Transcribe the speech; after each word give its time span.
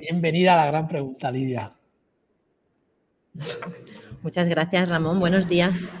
Bienvenida 0.00 0.54
a 0.54 0.64
la 0.64 0.66
gran 0.66 0.88
pregunta, 0.88 1.30
Lidia. 1.30 1.74
Muchas 4.22 4.48
gracias, 4.48 4.88
Ramón. 4.88 5.20
Buenos 5.20 5.46
días. 5.46 5.94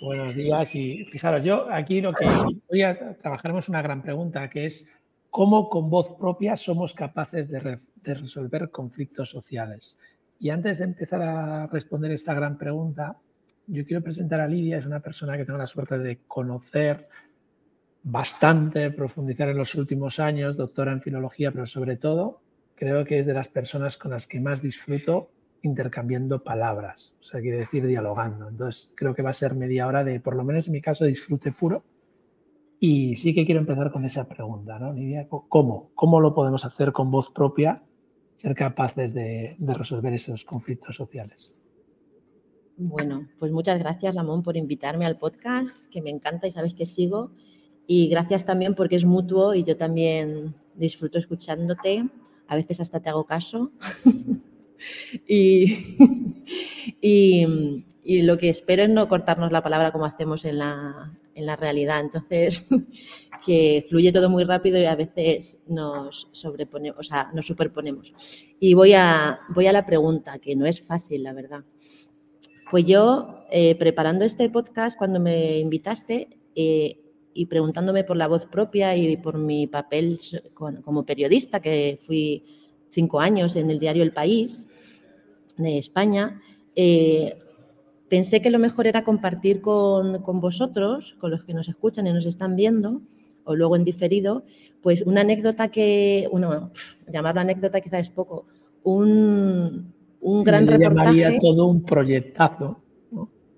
Buenos 0.00 0.34
días. 0.34 0.74
Y 0.74 1.04
fijaros, 1.04 1.44
yo 1.44 1.70
aquí 1.70 2.00
lo 2.00 2.14
que 2.14 2.24
hoy 2.24 2.82
trabajaremos 3.20 3.68
una 3.68 3.82
gran 3.82 4.00
pregunta, 4.00 4.48
que 4.48 4.64
es 4.64 4.88
cómo 5.28 5.68
con 5.68 5.90
voz 5.90 6.16
propia 6.18 6.56
somos 6.56 6.94
capaces 6.94 7.50
de, 7.50 7.78
de 7.96 8.14
resolver 8.14 8.70
conflictos 8.70 9.28
sociales. 9.28 9.98
Y 10.40 10.48
antes 10.48 10.78
de 10.78 10.84
empezar 10.84 11.20
a 11.20 11.66
responder 11.66 12.10
esta 12.10 12.32
gran 12.32 12.56
pregunta, 12.56 13.18
yo 13.66 13.84
quiero 13.84 14.02
presentar 14.02 14.40
a 14.40 14.48
Lidia, 14.48 14.78
es 14.78 14.86
una 14.86 15.00
persona 15.00 15.36
que 15.36 15.44
tengo 15.44 15.58
la 15.58 15.66
suerte 15.66 15.98
de 15.98 16.20
conocer 16.26 17.06
bastante, 18.02 18.90
profundizar 18.90 19.50
en 19.50 19.58
los 19.58 19.74
últimos 19.74 20.18
años, 20.20 20.56
doctora 20.56 20.92
en 20.92 21.02
filología, 21.02 21.52
pero 21.52 21.66
sobre 21.66 21.96
todo 21.96 22.41
creo 22.82 23.04
que 23.04 23.20
es 23.20 23.26
de 23.26 23.32
las 23.32 23.46
personas 23.46 23.96
con 23.96 24.10
las 24.10 24.26
que 24.26 24.40
más 24.40 24.60
disfruto 24.60 25.30
intercambiando 25.62 26.42
palabras, 26.42 27.14
o 27.20 27.22
sea, 27.22 27.40
quiere 27.40 27.58
decir 27.58 27.86
dialogando. 27.86 28.48
Entonces, 28.48 28.92
creo 28.96 29.14
que 29.14 29.22
va 29.22 29.30
a 29.30 29.34
ser 29.34 29.54
media 29.54 29.86
hora 29.86 30.02
de, 30.02 30.18
por 30.18 30.34
lo 30.34 30.42
menos 30.42 30.66
en 30.66 30.72
mi 30.72 30.80
caso, 30.80 31.04
disfrute 31.04 31.52
puro. 31.52 31.84
Y 32.80 33.14
sí 33.14 33.36
que 33.36 33.46
quiero 33.46 33.60
empezar 33.60 33.92
con 33.92 34.04
esa 34.04 34.28
pregunta, 34.28 34.80
¿no, 34.80 34.92
Lidia? 34.92 35.28
¿Cómo? 35.28 35.92
¿Cómo 35.94 36.20
lo 36.20 36.34
podemos 36.34 36.64
hacer 36.64 36.90
con 36.90 37.12
voz 37.12 37.30
propia, 37.30 37.84
ser 38.34 38.56
capaces 38.56 39.14
de, 39.14 39.54
de 39.60 39.74
resolver 39.74 40.12
esos 40.12 40.42
conflictos 40.42 40.96
sociales? 40.96 41.56
Bueno, 42.76 43.28
pues 43.38 43.52
muchas 43.52 43.78
gracias, 43.78 44.12
Ramón, 44.12 44.42
por 44.42 44.56
invitarme 44.56 45.06
al 45.06 45.18
podcast, 45.18 45.88
que 45.88 46.02
me 46.02 46.10
encanta 46.10 46.48
y 46.48 46.50
sabes 46.50 46.74
que 46.74 46.84
sigo. 46.84 47.30
Y 47.86 48.08
gracias 48.08 48.44
también 48.44 48.74
porque 48.74 48.96
es 48.96 49.04
mutuo 49.04 49.54
y 49.54 49.62
yo 49.62 49.76
también 49.76 50.56
disfruto 50.74 51.18
escuchándote. 51.18 52.08
A 52.52 52.56
veces 52.56 52.80
hasta 52.80 53.00
te 53.00 53.08
hago 53.08 53.24
caso. 53.24 53.72
y, 57.00 57.84
lo 58.04 58.36
que 58.38 58.48
espero 58.48 58.82
es 58.82 58.90
no 58.90 59.08
cortarnos 59.08 59.52
la 59.52 59.62
palabra 59.62 59.92
como 59.92 60.04
hacemos 60.04 60.44
en 60.44 60.58
la, 60.58 61.18
en 61.34 61.46
la 61.46 61.56
realidad. 61.56 62.00
Entonces, 62.00 62.68
que 63.46 63.84
fluye 63.88 64.12
todo 64.12 64.30
muy 64.30 64.44
rápido 64.44 64.78
y 64.80 64.84
a 64.84 64.96
veces 64.96 65.58
nos 65.66 66.28
sobreponemos, 66.32 66.98
o 66.98 67.02
sea, 67.02 67.30
nos 67.34 67.46
superponemos. 67.46 68.12
Y 68.60 68.74
voy 68.74 68.92
a, 68.94 69.40
voy 69.48 69.66
a 69.66 69.72
la 69.72 69.86
pregunta, 69.86 70.38
que 70.38 70.56
no 70.56 70.66
es 70.66 70.80
fácil, 70.80 71.22
la 71.22 71.32
verdad. 71.32 71.64
Pues 72.70 72.84
yo, 72.86 73.44
eh, 73.50 73.74
preparando 73.74 74.24
este 74.24 74.48
podcast, 74.48 74.96
cuando 74.96 75.20
me 75.20 75.58
invitaste 75.58 76.28
eh, 76.54 77.01
y 77.34 77.46
preguntándome 77.46 78.04
por 78.04 78.16
la 78.16 78.28
voz 78.28 78.46
propia 78.46 78.96
y 78.96 79.16
por 79.16 79.38
mi 79.38 79.66
papel 79.66 80.18
como 80.54 81.04
periodista, 81.04 81.60
que 81.60 81.98
fui 82.00 82.44
cinco 82.90 83.20
años 83.20 83.56
en 83.56 83.70
el 83.70 83.78
diario 83.78 84.02
El 84.02 84.12
País 84.12 84.68
de 85.56 85.78
España, 85.78 86.40
eh, 86.76 87.36
pensé 88.08 88.42
que 88.42 88.50
lo 88.50 88.58
mejor 88.58 88.86
era 88.86 89.04
compartir 89.04 89.60
con, 89.60 90.22
vosotros, 90.40 91.16
con 91.18 91.30
los 91.30 91.44
que 91.44 91.54
nos 91.54 91.68
escuchan 91.68 92.06
y 92.06 92.12
nos 92.12 92.26
están 92.26 92.56
viendo, 92.56 93.00
o 93.44 93.56
luego 93.56 93.76
en 93.76 93.84
diferido, 93.84 94.44
pues 94.82 95.02
una 95.02 95.22
anécdota 95.22 95.68
que, 95.68 96.28
bueno, 96.30 96.70
llamarlo 97.08 97.40
anécdota 97.40 97.80
quizás 97.80 98.02
es 98.02 98.10
poco, 98.10 98.46
un, 98.82 99.92
un 100.20 100.44
gran 100.44 100.66
reportaje. 100.66 101.38
todo 101.40 101.66
un 101.66 101.82
proyectazo. 101.82 102.82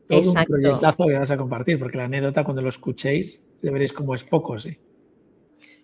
Todo 0.09 0.21
un 0.21 0.45
proyectazo 0.45 1.07
que 1.07 1.15
vas 1.15 1.31
a 1.31 1.37
compartir, 1.37 1.79
porque 1.79 1.97
la 1.97 2.05
anécdota 2.05 2.45
cuando 2.45 2.63
lo 2.63 2.69
escuchéis, 2.69 3.43
veréis 3.63 3.93
como 3.93 4.15
es 4.15 4.25
poco, 4.25 4.59
sí. 4.59 4.77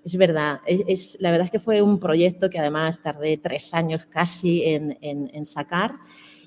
Es 0.04 0.16
verdad, 0.16 0.60
es, 0.66 1.18
la 1.20 1.30
verdad 1.30 1.46
es 1.46 1.50
que 1.50 1.58
fue 1.58 1.82
un 1.82 1.98
proyecto 1.98 2.48
que 2.48 2.58
además 2.58 3.02
tardé 3.02 3.36
tres 3.36 3.74
años 3.74 4.06
casi 4.06 4.64
en, 4.64 4.98
en, 5.02 5.46
sacar. 5.46 5.96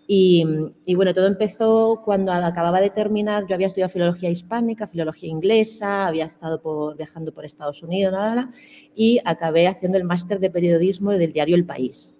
Y, 0.07 0.45
y, 0.85 0.95
bueno, 0.95 1.13
todo 1.13 1.27
empezó 1.27 2.01
cuando 2.03 2.31
acababa 2.33 2.81
de 2.81 2.89
terminar, 2.89 3.45
yo 3.47 3.55
había 3.55 3.67
estudiado 3.67 3.89
filología 3.89 4.29
hispánica, 4.29 4.87
filología 4.87 5.29
inglesa, 5.29 6.07
había 6.07 6.25
estado 6.25 6.61
por, 6.61 6.97
viajando 6.97 7.33
por 7.33 7.45
Estados 7.45 7.83
Unidos, 7.83 8.11
nada, 8.11 8.51
y 8.95 9.19
acabé 9.23 9.67
haciendo 9.67 9.97
el 9.97 10.03
máster 10.03 10.39
de 10.39 10.49
periodismo 10.49 11.11
del 11.11 11.31
diario 11.31 11.55
El 11.55 11.65
País 11.65 12.15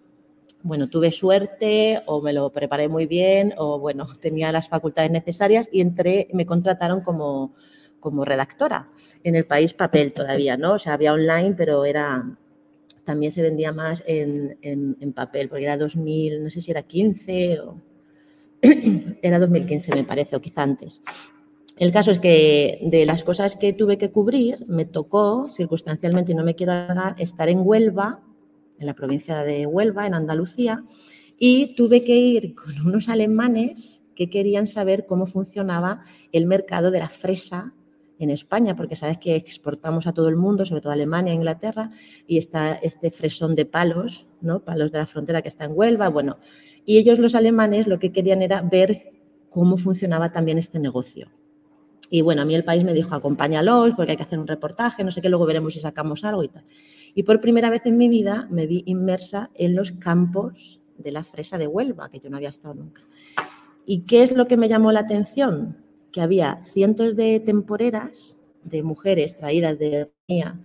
bueno, 0.64 0.90
tuve 0.90 1.12
suerte 1.12 2.02
o 2.06 2.22
me 2.22 2.34
lo 2.34 2.50
preparé 2.52 2.88
muy 2.88 3.06
bien 3.06 3.54
o 3.58 3.80
bueno, 3.80 4.08
tenía 4.22 4.52
las 4.52 4.70
facultades 4.70 5.12
necesarias 5.12 5.70
y 5.72 5.82
entré, 5.82 6.30
me 6.34 6.46
contrataron 6.46 7.02
como, 7.02 7.54
como 8.00 8.26
redactora 8.26 8.90
en 9.24 9.36
el 9.36 9.46
país 9.46 9.74
papel 9.74 10.14
todavía, 10.14 10.58
¿no? 10.58 10.74
O 10.74 10.80
sea, 10.80 10.94
había 10.94 11.14
online, 11.14 11.54
pero 11.56 11.86
era 11.86 12.38
también 13.04 13.34
se 13.34 13.42
vendía 13.42 13.74
más 13.74 14.02
en, 14.08 14.58
en, 14.62 15.12
papel, 15.12 15.50
porque 15.50 15.66
era 15.66 15.76
2000, 15.76 16.42
no 16.42 16.50
sé 16.50 16.62
si 16.62 16.72
era 16.72 16.84
15 16.84 17.60
o 17.60 17.82
era 19.22 19.40
2015 19.40 19.94
me 19.94 20.06
parece, 20.06 20.38
o 20.38 20.42
quizá 20.42 20.64
antes. 20.64 21.02
El 21.78 21.92
caso 21.92 22.12
es 22.12 22.20
que 22.20 22.80
de 22.84 23.06
las 23.06 23.24
cosas 23.24 23.58
que 23.58 23.74
tuve 23.74 23.98
que 23.98 24.12
cubrir, 24.12 24.66
me 24.68 24.86
tocó, 24.86 25.50
circunstancialmente, 25.50 26.32
y 26.32 26.36
no 26.36 26.46
me 26.46 26.56
quiero 26.56 26.72
alargar, 26.72 27.16
estar 27.18 27.50
en 27.50 27.60
Huelva 27.62 28.22
en 28.80 28.88
la 28.88 28.94
provincia 28.94 29.44
de 29.44 29.66
Huelva, 29.66 30.08
en 30.08 30.14
Andalucía, 30.14 30.84
y 31.38 31.76
tuve 31.76 32.04
que 32.04 32.18
ir 32.18 32.56
con 32.56 32.74
unos 32.88 33.10
alemanes 33.10 34.02
que 34.16 34.30
querían 34.30 34.68
saber 34.68 35.06
cómo 35.06 35.26
funcionaba 35.26 36.04
el 36.32 36.46
mercado 36.46 36.92
de 36.92 37.00
la 37.00 37.10
fresa 37.10 37.74
en 38.20 38.30
España, 38.30 38.76
porque 38.76 38.96
sabes 38.96 39.18
que 39.18 39.36
exportamos 39.36 40.08
a 40.08 40.14
todo 40.14 40.30
el 40.30 40.36
mundo, 40.36 40.66
sobre 40.66 40.82
todo 40.82 40.92
a 40.92 40.96
Alemania, 40.96 41.34
Inglaterra, 41.34 41.92
y 42.28 42.38
está 42.38 42.74
este 42.76 43.12
fresón 43.12 43.56
de 43.56 43.66
palos, 43.66 44.28
¿no? 44.40 44.64
palos 44.64 44.92
de 44.92 45.00
la 45.00 45.06
frontera 45.06 45.42
que 45.42 45.50
está 45.50 45.66
en 45.66 45.72
Huelva, 45.74 46.10
bueno, 46.10 46.38
y 46.86 46.98
ellos 46.98 47.20
los 47.20 47.36
alemanes 47.36 47.88
lo 47.88 48.00
que 48.00 48.12
querían 48.12 48.42
era 48.42 48.62
ver 48.62 49.12
cómo 49.50 49.78
funcionaba 49.78 50.32
también 50.32 50.58
este 50.58 50.80
negocio. 50.80 51.32
Y 52.14 52.22
bueno, 52.22 52.44
a 52.44 52.46
mí 52.46 52.54
el 52.54 52.64
país 52.64 52.84
me 52.84 52.94
dijo, 52.94 53.16
acompáñalos 53.16 53.96
porque 53.96 54.12
hay 54.12 54.18
que 54.18 54.22
hacer 54.22 54.38
un 54.38 54.46
reportaje, 54.46 55.04
no 55.04 55.10
sé 55.10 55.20
qué, 55.20 55.30
luego 55.30 55.48
veremos 55.48 55.74
si 55.74 55.80
sacamos 55.80 56.24
algo 56.24 56.44
y 56.44 56.48
tal. 56.48 56.64
Y 57.16 57.24
por 57.24 57.42
primera 57.42 57.72
vez 57.72 57.88
en 57.88 57.98
mi 57.98 58.08
vida 58.08 58.48
me 58.52 58.68
vi 58.68 58.84
inmersa 58.86 59.50
en 59.56 59.74
los 59.74 59.94
campos 59.94 60.80
de 61.00 61.12
la 61.12 61.24
fresa 61.24 61.58
de 61.58 61.66
Huelva, 61.66 62.12
que 62.12 62.20
yo 62.20 62.30
no 62.30 62.38
había 62.38 62.50
estado 62.50 62.76
nunca. 62.76 63.02
¿Y 63.88 64.02
qué 64.02 64.22
es 64.22 64.32
lo 64.32 64.46
que 64.46 64.58
me 64.58 64.70
llamó 64.70 64.92
la 64.92 65.00
atención? 65.00 65.84
Que 66.12 66.22
había 66.22 66.60
cientos 66.62 67.16
de 67.16 67.40
temporeras 67.40 68.40
de 68.64 68.84
mujeres 68.84 69.36
traídas 69.36 69.80
de 69.80 70.12
Rumanía 70.28 70.62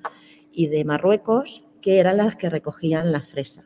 y 0.52 0.66
de 0.66 0.84
Marruecos 0.84 1.64
que 1.80 1.98
eran 1.98 2.18
las 2.18 2.36
que 2.36 2.50
recogían 2.50 3.10
la 3.10 3.22
fresa. 3.22 3.64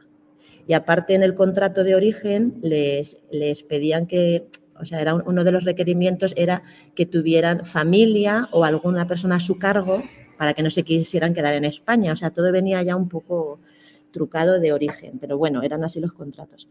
Y 0.69 0.75
aparte 0.75 1.15
en 1.15 1.25
el 1.25 1.35
contrato 1.35 1.83
de 1.83 1.97
origen 1.97 2.61
les, 2.63 3.21
les 3.33 3.65
pedían 3.65 4.07
que, 4.07 4.47
o 4.79 4.85
sea, 4.85 5.01
era 5.01 5.15
uno 5.15 5.45
de 5.45 5.53
los 5.53 5.65
requerimientos 5.65 6.35
era 6.37 6.63
que 6.95 7.07
tuvieran 7.07 7.65
familia 7.65 8.49
o 8.53 8.65
alguna 8.65 9.07
persona 9.07 9.37
a 9.37 9.41
su 9.41 9.59
cargo 9.59 10.03
para 10.39 10.55
que 10.55 10.63
no 10.63 10.71
se 10.71 10.83
quisieran 10.83 11.35
quedar 11.35 11.55
en 11.55 11.65
España. 11.65 12.13
O 12.13 12.17
sea, 12.17 12.31
todo 12.31 12.51
venía 12.53 12.83
ya 12.83 12.97
un 12.97 13.09
poco 13.09 13.61
trucado 14.11 14.61
de 14.61 14.73
origen, 14.73 15.19
pero 15.19 15.39
bueno, 15.39 15.63
eran 15.63 15.85
así 15.85 16.01
los 16.01 16.13
contratos. 16.13 16.69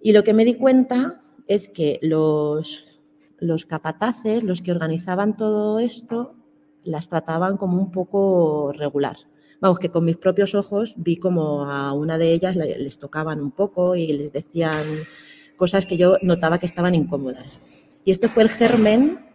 Y 0.00 0.12
lo 0.12 0.24
que 0.24 0.34
me 0.34 0.44
di 0.44 0.54
cuenta 0.54 1.22
es 1.46 1.68
que 1.68 1.98
los, 2.02 2.86
los 3.38 3.64
capataces, 3.64 4.42
los 4.42 4.62
que 4.62 4.72
organizaban 4.72 5.36
todo 5.36 5.78
esto, 5.78 6.34
las 6.84 7.08
trataban 7.08 7.56
como 7.56 7.78
un 7.78 7.90
poco 7.90 8.72
regular. 8.72 9.16
Vamos, 9.60 9.78
que 9.78 9.90
con 9.90 10.04
mis 10.04 10.16
propios 10.16 10.54
ojos 10.54 10.94
vi 10.96 11.16
como 11.16 11.64
a 11.64 11.92
una 11.92 12.18
de 12.18 12.32
ellas 12.32 12.56
les 12.56 12.98
tocaban 12.98 13.40
un 13.40 13.50
poco 13.50 13.96
y 13.96 14.12
les 14.12 14.32
decían 14.32 14.84
cosas 15.56 15.86
que 15.86 15.96
yo 15.96 16.18
notaba 16.22 16.58
que 16.58 16.66
estaban 16.66 16.94
incómodas. 16.94 17.60
Y 18.04 18.10
esto 18.12 18.28
fue 18.28 18.42
el 18.44 18.48
germen 18.48 19.26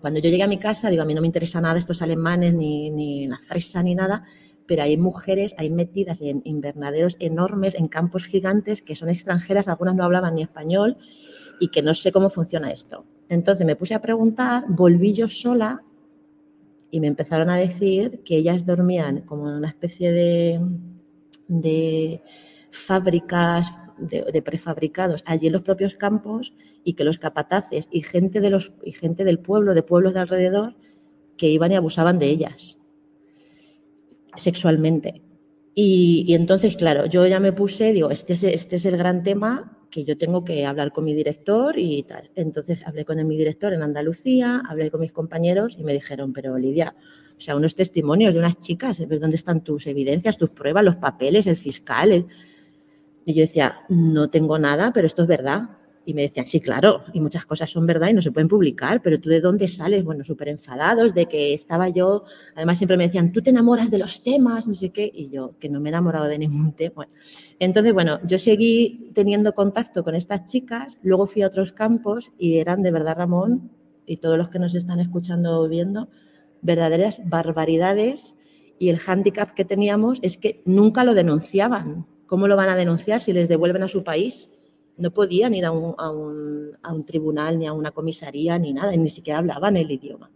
cuando 0.00 0.20
yo 0.20 0.30
llegué 0.30 0.42
a 0.42 0.48
mi 0.48 0.58
casa, 0.58 0.90
digo, 0.90 1.02
a 1.02 1.06
mí 1.06 1.14
no 1.14 1.20
me 1.20 1.26
interesa 1.26 1.60
nada 1.60 1.78
estos 1.78 2.02
alemanes, 2.02 2.54
ni, 2.54 2.90
ni 2.90 3.26
la 3.26 3.38
fresa, 3.38 3.82
ni 3.82 3.94
nada, 3.94 4.24
pero 4.66 4.82
hay 4.82 4.96
mujeres 4.96 5.54
hay 5.58 5.70
metidas 5.70 6.20
en 6.20 6.42
invernaderos 6.44 7.16
enormes, 7.20 7.74
en 7.74 7.88
campos 7.88 8.24
gigantes, 8.24 8.82
que 8.82 8.96
son 8.96 9.08
extranjeras, 9.08 9.68
algunas 9.68 9.94
no 9.94 10.04
hablaban 10.04 10.34
ni 10.34 10.42
español 10.42 10.96
y 11.60 11.68
que 11.68 11.82
no 11.82 11.94
sé 11.94 12.12
cómo 12.12 12.30
funciona 12.30 12.70
esto. 12.70 13.04
Entonces 13.28 13.64
me 13.66 13.76
puse 13.76 13.94
a 13.94 14.02
preguntar, 14.02 14.64
volví 14.68 15.12
yo 15.12 15.28
sola 15.28 15.82
y 16.90 17.00
me 17.00 17.06
empezaron 17.06 17.50
a 17.50 17.56
decir 17.56 18.22
que 18.24 18.36
ellas 18.36 18.64
dormían 18.66 19.22
como 19.22 19.48
en 19.48 19.56
una 19.56 19.68
especie 19.68 20.12
de, 20.12 20.60
de 21.48 22.22
fábricas 22.70 23.72
de, 23.98 24.42
prefabricados 24.42 25.22
allí 25.26 25.46
en 25.46 25.52
los 25.52 25.62
propios 25.62 25.94
campos 25.94 26.54
y 26.84 26.94
que 26.94 27.04
los 27.04 27.18
capataces 27.18 27.88
y 27.90 28.02
gente, 28.02 28.40
de 28.40 28.50
los, 28.50 28.72
y 28.82 28.92
gente 28.92 29.24
del 29.24 29.38
pueblo, 29.38 29.74
de 29.74 29.82
pueblos 29.82 30.14
de 30.14 30.20
alrededor, 30.20 30.76
que 31.36 31.48
iban 31.48 31.72
y 31.72 31.76
abusaban 31.76 32.18
de 32.18 32.26
ellas 32.26 32.78
sexualmente. 34.36 35.22
Y, 35.74 36.32
entonces, 36.34 36.76
claro, 36.76 37.06
yo 37.06 37.26
ya 37.26 37.40
me 37.40 37.52
puse, 37.52 37.92
digo, 37.92 38.10
este 38.10 38.34
es, 38.34 38.44
este 38.44 38.76
es 38.76 38.84
el 38.84 38.96
gran 38.96 39.22
tema 39.22 39.78
que 39.90 40.04
yo 40.04 40.18
tengo 40.18 40.44
que 40.44 40.66
hablar 40.66 40.92
con 40.92 41.04
mi 41.04 41.14
director 41.14 41.78
y 41.78 42.02
tal. 42.04 42.30
Entonces 42.34 42.84
hablé 42.84 43.04
con 43.04 43.24
mi 43.26 43.36
director 43.36 43.72
en 43.72 43.82
Andalucía, 43.82 44.62
hablé 44.68 44.90
con 44.90 45.00
mis 45.00 45.12
compañeros 45.12 45.76
y 45.78 45.84
me 45.84 45.92
dijeron, 45.92 46.32
pero 46.32 46.58
Lidia, 46.58 46.96
o 47.36 47.40
sea, 47.40 47.56
unos 47.56 47.74
testimonios 47.74 48.34
de 48.34 48.40
unas 48.40 48.58
chicas, 48.58 49.00
¿dónde 49.08 49.36
están 49.36 49.62
tus 49.62 49.86
evidencias, 49.86 50.36
tus 50.36 50.50
pruebas, 50.50 50.84
los 50.84 50.96
papeles, 50.96 51.46
el 51.46 51.56
fiscal? 51.56 52.26
Y 53.24 53.34
yo 53.34 53.42
decía, 53.42 53.80
no 53.88 54.28
tengo 54.28 54.58
nada, 54.58 54.92
pero 54.92 55.06
esto 55.06 55.22
es 55.22 55.28
verdad. 55.28 55.70
Y 56.06 56.12
me 56.12 56.22
decían, 56.22 56.44
sí, 56.44 56.60
claro, 56.60 57.02
y 57.14 57.20
muchas 57.20 57.46
cosas 57.46 57.70
son 57.70 57.86
verdad 57.86 58.08
y 58.08 58.12
no 58.12 58.20
se 58.20 58.30
pueden 58.30 58.48
publicar, 58.48 59.00
pero 59.00 59.18
tú 59.18 59.30
de 59.30 59.40
dónde 59.40 59.68
sales? 59.68 60.04
Bueno, 60.04 60.22
súper 60.22 60.48
enfadados 60.48 61.14
de 61.14 61.26
que 61.26 61.54
estaba 61.54 61.88
yo, 61.88 62.24
además 62.54 62.76
siempre 62.76 62.98
me 62.98 63.06
decían, 63.06 63.32
tú 63.32 63.40
te 63.40 63.48
enamoras 63.48 63.90
de 63.90 63.98
los 63.98 64.22
temas, 64.22 64.68
no 64.68 64.74
sé 64.74 64.90
qué, 64.90 65.10
y 65.12 65.30
yo, 65.30 65.56
que 65.58 65.70
no 65.70 65.80
me 65.80 65.88
he 65.88 65.92
enamorado 65.92 66.26
de 66.26 66.38
ningún 66.38 66.72
tema. 66.76 67.08
entonces, 67.58 67.94
bueno, 67.94 68.20
yo 68.26 68.38
seguí 68.38 69.10
teniendo 69.14 69.54
contacto 69.54 70.04
con 70.04 70.14
estas 70.14 70.44
chicas, 70.44 70.98
luego 71.02 71.26
fui 71.26 71.40
a 71.40 71.46
otros 71.46 71.72
campos 71.72 72.32
y 72.38 72.58
eran 72.58 72.82
de 72.82 72.90
verdad, 72.90 73.16
Ramón, 73.16 73.70
y 74.06 74.18
todos 74.18 74.36
los 74.36 74.50
que 74.50 74.58
nos 74.58 74.74
están 74.74 75.00
escuchando 75.00 75.58
o 75.58 75.68
viendo, 75.68 76.10
verdaderas 76.60 77.22
barbaridades 77.24 78.36
y 78.78 78.88
el 78.90 78.98
hándicap 78.98 79.52
que 79.52 79.64
teníamos 79.64 80.18
es 80.22 80.36
que 80.36 80.62
nunca 80.64 81.04
lo 81.04 81.14
denunciaban. 81.14 82.06
¿Cómo 82.26 82.48
lo 82.48 82.56
van 82.56 82.68
a 82.68 82.76
denunciar 82.76 83.20
si 83.20 83.32
les 83.32 83.48
devuelven 83.48 83.82
a 83.82 83.88
su 83.88 84.02
país? 84.02 84.50
No 84.96 85.10
podían 85.10 85.54
ir 85.54 85.64
a 85.64 85.72
un, 85.72 85.94
a 85.98 86.92
un, 86.92 87.04
tribunal 87.06 87.58
ni 87.58 87.66
a 87.66 87.72
una 87.72 87.90
comisaría 87.90 88.58
ni 88.58 88.72
nada, 88.72 88.96
ni 88.96 89.08
siquiera 89.08 89.38
hablaban 89.38 89.76
el 89.76 89.90
idioma. 89.90 90.30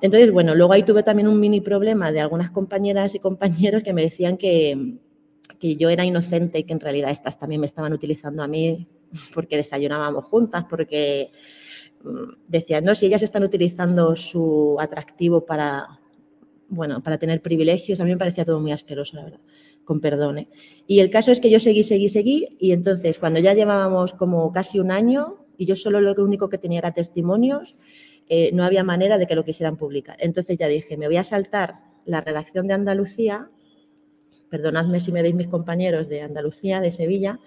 Entonces, 0.00 0.30
bueno, 0.30 0.54
luego 0.54 0.72
ahí 0.72 0.82
tuve 0.82 1.02
también 1.02 1.28
un 1.28 1.38
mini 1.38 1.60
problema 1.60 2.10
de 2.10 2.20
algunas 2.20 2.50
compañeras 2.50 3.14
y 3.14 3.18
compañeros 3.18 3.82
que 3.82 3.92
me 3.92 4.02
decían 4.02 4.38
que, 4.38 4.98
que 5.58 5.76
yo 5.76 5.90
era 5.90 6.04
inocente 6.04 6.58
y 6.58 6.64
que 6.64 6.72
en 6.72 6.80
realidad 6.80 7.10
estas 7.10 7.38
también 7.38 7.60
me 7.60 7.66
estaban 7.66 7.92
utilizando 7.92 8.42
a 8.42 8.48
mí 8.48 8.88
porque 9.34 9.56
desayunábamos 9.56 10.24
juntas, 10.24 10.64
porque 10.68 11.30
mm, 12.02 12.48
decían, 12.48 12.84
no, 12.84 12.94
si 12.94 13.06
ellas 13.06 13.22
están 13.22 13.44
utilizando 13.44 14.16
su 14.16 14.76
atractivo 14.80 15.44
para, 15.44 16.00
bueno, 16.68 17.02
para 17.02 17.18
tener 17.18 17.42
privilegios, 17.42 18.00
a 18.00 18.04
mí 18.04 18.10
me 18.10 18.16
parecía 18.16 18.44
todo 18.44 18.60
muy 18.60 18.72
asqueroso, 18.72 19.16
la 19.16 19.24
verdad, 19.24 19.40
con 19.84 20.00
perdón. 20.00 20.38
¿eh? 20.38 20.48
Y 20.86 21.00
el 21.00 21.10
caso 21.10 21.32
es 21.32 21.40
que 21.40 21.50
yo 21.50 21.60
seguí, 21.60 21.82
seguí, 21.82 22.08
seguí, 22.08 22.56
y 22.58 22.72
entonces 22.72 23.18
cuando 23.18 23.40
ya 23.40 23.54
llevábamos 23.54 24.14
como 24.14 24.52
casi 24.52 24.78
un 24.78 24.90
año 24.90 25.46
y 25.56 25.66
yo 25.66 25.76
solo 25.76 26.00
lo 26.00 26.14
único 26.22 26.48
que 26.48 26.58
tenía 26.58 26.78
era 26.78 26.92
testimonios, 26.92 27.76
eh, 28.28 28.50
no 28.54 28.64
había 28.64 28.84
manera 28.84 29.18
de 29.18 29.26
que 29.26 29.34
lo 29.34 29.44
quisieran 29.44 29.76
publicar. 29.76 30.16
Entonces 30.20 30.56
ya 30.56 30.68
dije, 30.68 30.96
me 30.96 31.06
voy 31.06 31.16
a 31.16 31.24
saltar 31.24 31.74
la 32.04 32.20
redacción 32.20 32.66
de 32.66 32.74
Andalucía, 32.74 33.50
perdonadme 34.48 35.00
si 35.00 35.12
me 35.12 35.22
veis 35.22 35.34
mis 35.34 35.48
compañeros 35.48 36.08
de 36.08 36.22
Andalucía, 36.22 36.80
de 36.80 36.92
Sevilla, 36.92 37.40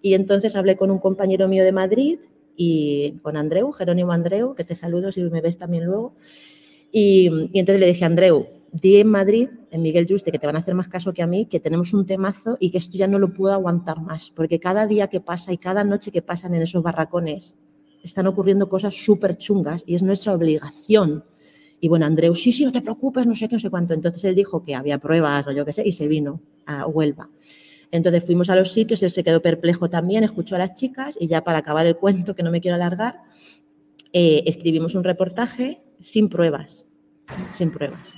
y 0.00 0.14
entonces 0.14 0.54
hablé 0.54 0.76
con 0.76 0.90
un 0.90 0.98
compañero 0.98 1.48
mío 1.48 1.64
de 1.64 1.72
Madrid 1.72 2.18
y 2.56 3.12
con 3.22 3.36
Andreu, 3.36 3.72
Jerónimo 3.72 4.12
Andreu, 4.12 4.54
que 4.54 4.64
te 4.64 4.74
saludo 4.74 5.12
si 5.12 5.22
me 5.22 5.40
ves 5.40 5.58
también 5.58 5.84
luego. 5.84 6.14
Y 6.92 7.26
entonces 7.54 7.80
le 7.80 7.86
dije, 7.86 8.04
Andreu, 8.04 8.46
di 8.72 8.96
en 8.98 9.08
Madrid, 9.08 9.48
en 9.70 9.82
Miguel 9.82 10.06
Juste, 10.08 10.30
que 10.30 10.38
te 10.38 10.46
van 10.46 10.56
a 10.56 10.60
hacer 10.60 10.74
más 10.74 10.88
caso 10.88 11.12
que 11.12 11.22
a 11.22 11.26
mí, 11.26 11.46
que 11.46 11.60
tenemos 11.60 11.92
un 11.92 12.06
temazo 12.06 12.56
y 12.60 12.70
que 12.70 12.78
esto 12.78 12.96
ya 12.98 13.06
no 13.06 13.18
lo 13.18 13.32
puedo 13.32 13.54
aguantar 13.54 14.00
más, 14.00 14.30
porque 14.30 14.58
cada 14.58 14.86
día 14.86 15.08
que 15.08 15.20
pasa 15.20 15.52
y 15.52 15.58
cada 15.58 15.84
noche 15.84 16.10
que 16.10 16.22
pasan 16.22 16.54
en 16.54 16.62
esos 16.62 16.82
barracones 16.82 17.56
están 18.02 18.26
ocurriendo 18.26 18.68
cosas 18.68 18.94
súper 18.94 19.36
chungas 19.36 19.84
y 19.86 19.94
es 19.94 20.02
nuestra 20.02 20.32
obligación. 20.32 21.24
Y 21.80 21.88
bueno, 21.88 22.06
Andreu, 22.06 22.34
sí, 22.34 22.52
sí, 22.52 22.64
no 22.64 22.72
te 22.72 22.80
preocupes, 22.80 23.26
no 23.26 23.34
sé 23.34 23.48
qué, 23.48 23.56
no 23.56 23.60
sé 23.60 23.70
cuánto. 23.70 23.94
Entonces 23.94 24.22
él 24.24 24.34
dijo 24.34 24.64
que 24.64 24.74
había 24.74 24.98
pruebas 24.98 25.46
o 25.46 25.52
yo 25.52 25.64
qué 25.64 25.72
sé 25.72 25.86
y 25.86 25.92
se 25.92 26.08
vino 26.08 26.40
a 26.66 26.86
Huelva. 26.86 27.28
Entonces 27.90 28.24
fuimos 28.24 28.50
a 28.50 28.56
los 28.56 28.72
sitios, 28.72 29.02
él 29.02 29.10
se 29.10 29.24
quedó 29.24 29.40
perplejo 29.40 29.88
también, 29.88 30.22
escuchó 30.22 30.56
a 30.56 30.58
las 30.58 30.74
chicas 30.74 31.16
y 31.18 31.26
ya 31.26 31.42
para 31.42 31.58
acabar 31.58 31.86
el 31.86 31.96
cuento, 31.96 32.34
que 32.34 32.42
no 32.42 32.50
me 32.50 32.60
quiero 32.60 32.74
alargar, 32.74 33.22
eh, 34.12 34.42
escribimos 34.46 34.94
un 34.94 35.04
reportaje 35.04 35.78
sin 36.00 36.28
pruebas, 36.28 36.86
sin 37.50 37.70
pruebas 37.70 38.14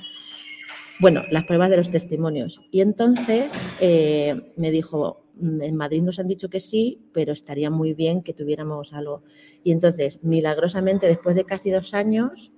bueno, 1.00 1.22
las 1.30 1.44
pruebas 1.46 1.70
de 1.70 1.78
los 1.78 1.90
testimonios. 1.90 2.60
Y 2.70 2.82
entonces 2.82 3.52
eh, 3.80 4.52
me 4.56 4.70
dijo, 4.70 5.24
mm, 5.36 5.62
en 5.62 5.76
Madrid 5.76 6.02
nos 6.02 6.18
han 6.18 6.28
dicho 6.28 6.50
que 6.50 6.60
sí, 6.60 7.08
pero 7.12 7.32
estaría 7.32 7.70
muy 7.70 7.94
bien 7.94 8.22
que 8.22 8.34
tuviéramos 8.34 8.92
algo. 8.92 9.22
Y 9.64 9.72
entonces, 9.72 10.18
milagrosamente, 10.22 11.06
después 11.06 11.34
de 11.34 11.44
casi 11.44 11.70
dos 11.70 11.94
años, 11.94 12.52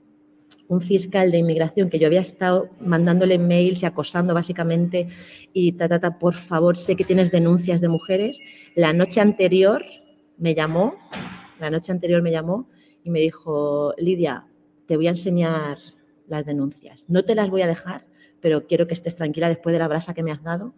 un 0.69 0.81
fiscal 0.81 1.31
de 1.31 1.39
inmigración 1.39 1.89
que 1.89 1.99
yo 1.99 2.07
había 2.07 2.21
estado 2.21 2.71
mandándole 2.81 3.39
mails 3.39 3.83
y 3.83 3.87
acosando 3.87 4.33
básicamente 4.35 5.09
y 5.53 5.73
ta, 5.73 5.89
ta, 5.89 6.01
ta, 6.01 6.19
por 6.19 6.35
favor, 6.35 6.77
sé 6.77 6.97
que 6.97 7.05
tienes 7.05 7.31
denuncias 7.31 7.81
de 7.81 7.89
mujeres. 7.89 8.41
La 8.75 8.93
noche 8.93 9.21
anterior 9.21 9.85
me 10.39 10.55
llamó, 10.55 10.95
la 11.61 11.71
noche 11.71 11.93
anterior 11.93 12.23
me 12.23 12.31
llamó 12.31 12.69
y 13.05 13.11
me 13.11 13.21
dijo, 13.21 13.95
Lidia, 13.99 14.49
te 14.87 14.97
voy 14.97 15.07
a 15.07 15.11
enseñar 15.11 15.79
las 16.27 16.47
denuncias. 16.47 17.05
No 17.09 17.23
te 17.23 17.35
las 17.35 17.51
voy 17.51 17.63
a 17.63 17.67
dejar 17.67 18.12
pero 18.43 18.67
quiero 18.67 18.87
que 18.87 18.93
estés 18.93 19.17
tranquila 19.17 19.49
después 19.49 19.73
de 19.73 19.79
la 19.79 19.89
brasa 19.89 20.13
que 20.13 20.23
me 20.23 20.33
has 20.33 20.43
dado. 20.43 20.75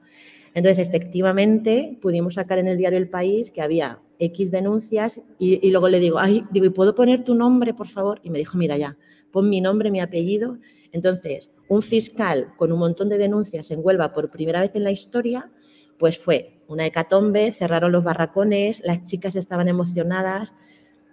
Entonces, 0.55 0.87
efectivamente, 0.87 1.99
pudimos 2.01 2.35
sacar 2.35 2.59
en 2.59 2.69
el 2.69 2.77
diario 2.77 2.99
El 2.99 3.09
País 3.09 3.51
que 3.51 3.61
había 3.61 4.01
X 4.21 4.53
denuncias 4.53 5.21
y, 5.39 5.69
luego 5.73 5.89
le 5.89 5.99
digo, 5.99 6.21
ay, 6.21 6.47
digo, 6.53 6.67
¿y 6.67 6.71
puedo 6.71 6.95
poner 6.95 7.25
tu 7.25 7.35
nombre, 7.35 7.75
por 7.75 7.89
favor? 7.89 8.21
Y 8.23 8.31
me 8.31 8.39
dijo, 8.39 8.57
mira 8.57 8.77
ya, 8.77 8.97
pon 9.33 9.51
mi 9.51 9.61
nombre, 9.61 9.91
mi 9.91 10.01
apellido. 10.01 10.59
Entonces, 10.93 11.51
un 11.69 11.83
fiscal 11.83 12.53
con 12.57 12.71
un 12.71 12.79
montón 12.79 13.09
de 13.09 13.19
denuncias 13.19 13.73
en 13.73 13.81
Huelva 13.83 14.13
por 14.13 14.31
primera 14.31 14.61
vez 14.61 14.71
en 14.75 14.85
la 14.85 14.93
historia, 14.93 15.51
pues 15.99 16.19
fue 16.19 16.61
una 16.69 16.87
hecatombe, 16.87 17.51
cerraron 17.51 17.91
los 17.91 18.05
barracones, 18.05 18.81
las 18.85 19.03
chicas 19.03 19.35
estaban 19.35 19.67
emocionadas. 19.67 20.55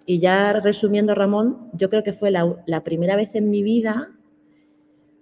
Y 0.06 0.20
ya 0.20 0.54
resumiendo, 0.54 1.16
Ramón, 1.16 1.70
yo 1.74 1.90
creo 1.90 2.04
que 2.04 2.14
fue 2.14 2.30
la, 2.30 2.64
la 2.68 2.84
primera 2.84 3.16
vez 3.16 3.34
en 3.34 3.50
mi 3.50 3.64
vida 3.64 4.12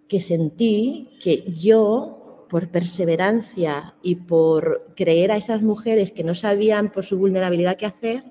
que 0.09 0.19
sentí 0.19 1.11
que 1.21 1.45
yo, 1.53 2.45
por 2.49 2.69
perseverancia 2.69 3.95
y 4.01 4.15
por 4.15 4.91
creer 4.95 5.31
a 5.31 5.37
esas 5.37 5.61
mujeres 5.61 6.11
que 6.11 6.23
no 6.23 6.33
sabían 6.33 6.91
por 6.91 7.05
su 7.05 7.17
vulnerabilidad 7.17 7.77
qué 7.77 7.85
hacer, 7.85 8.23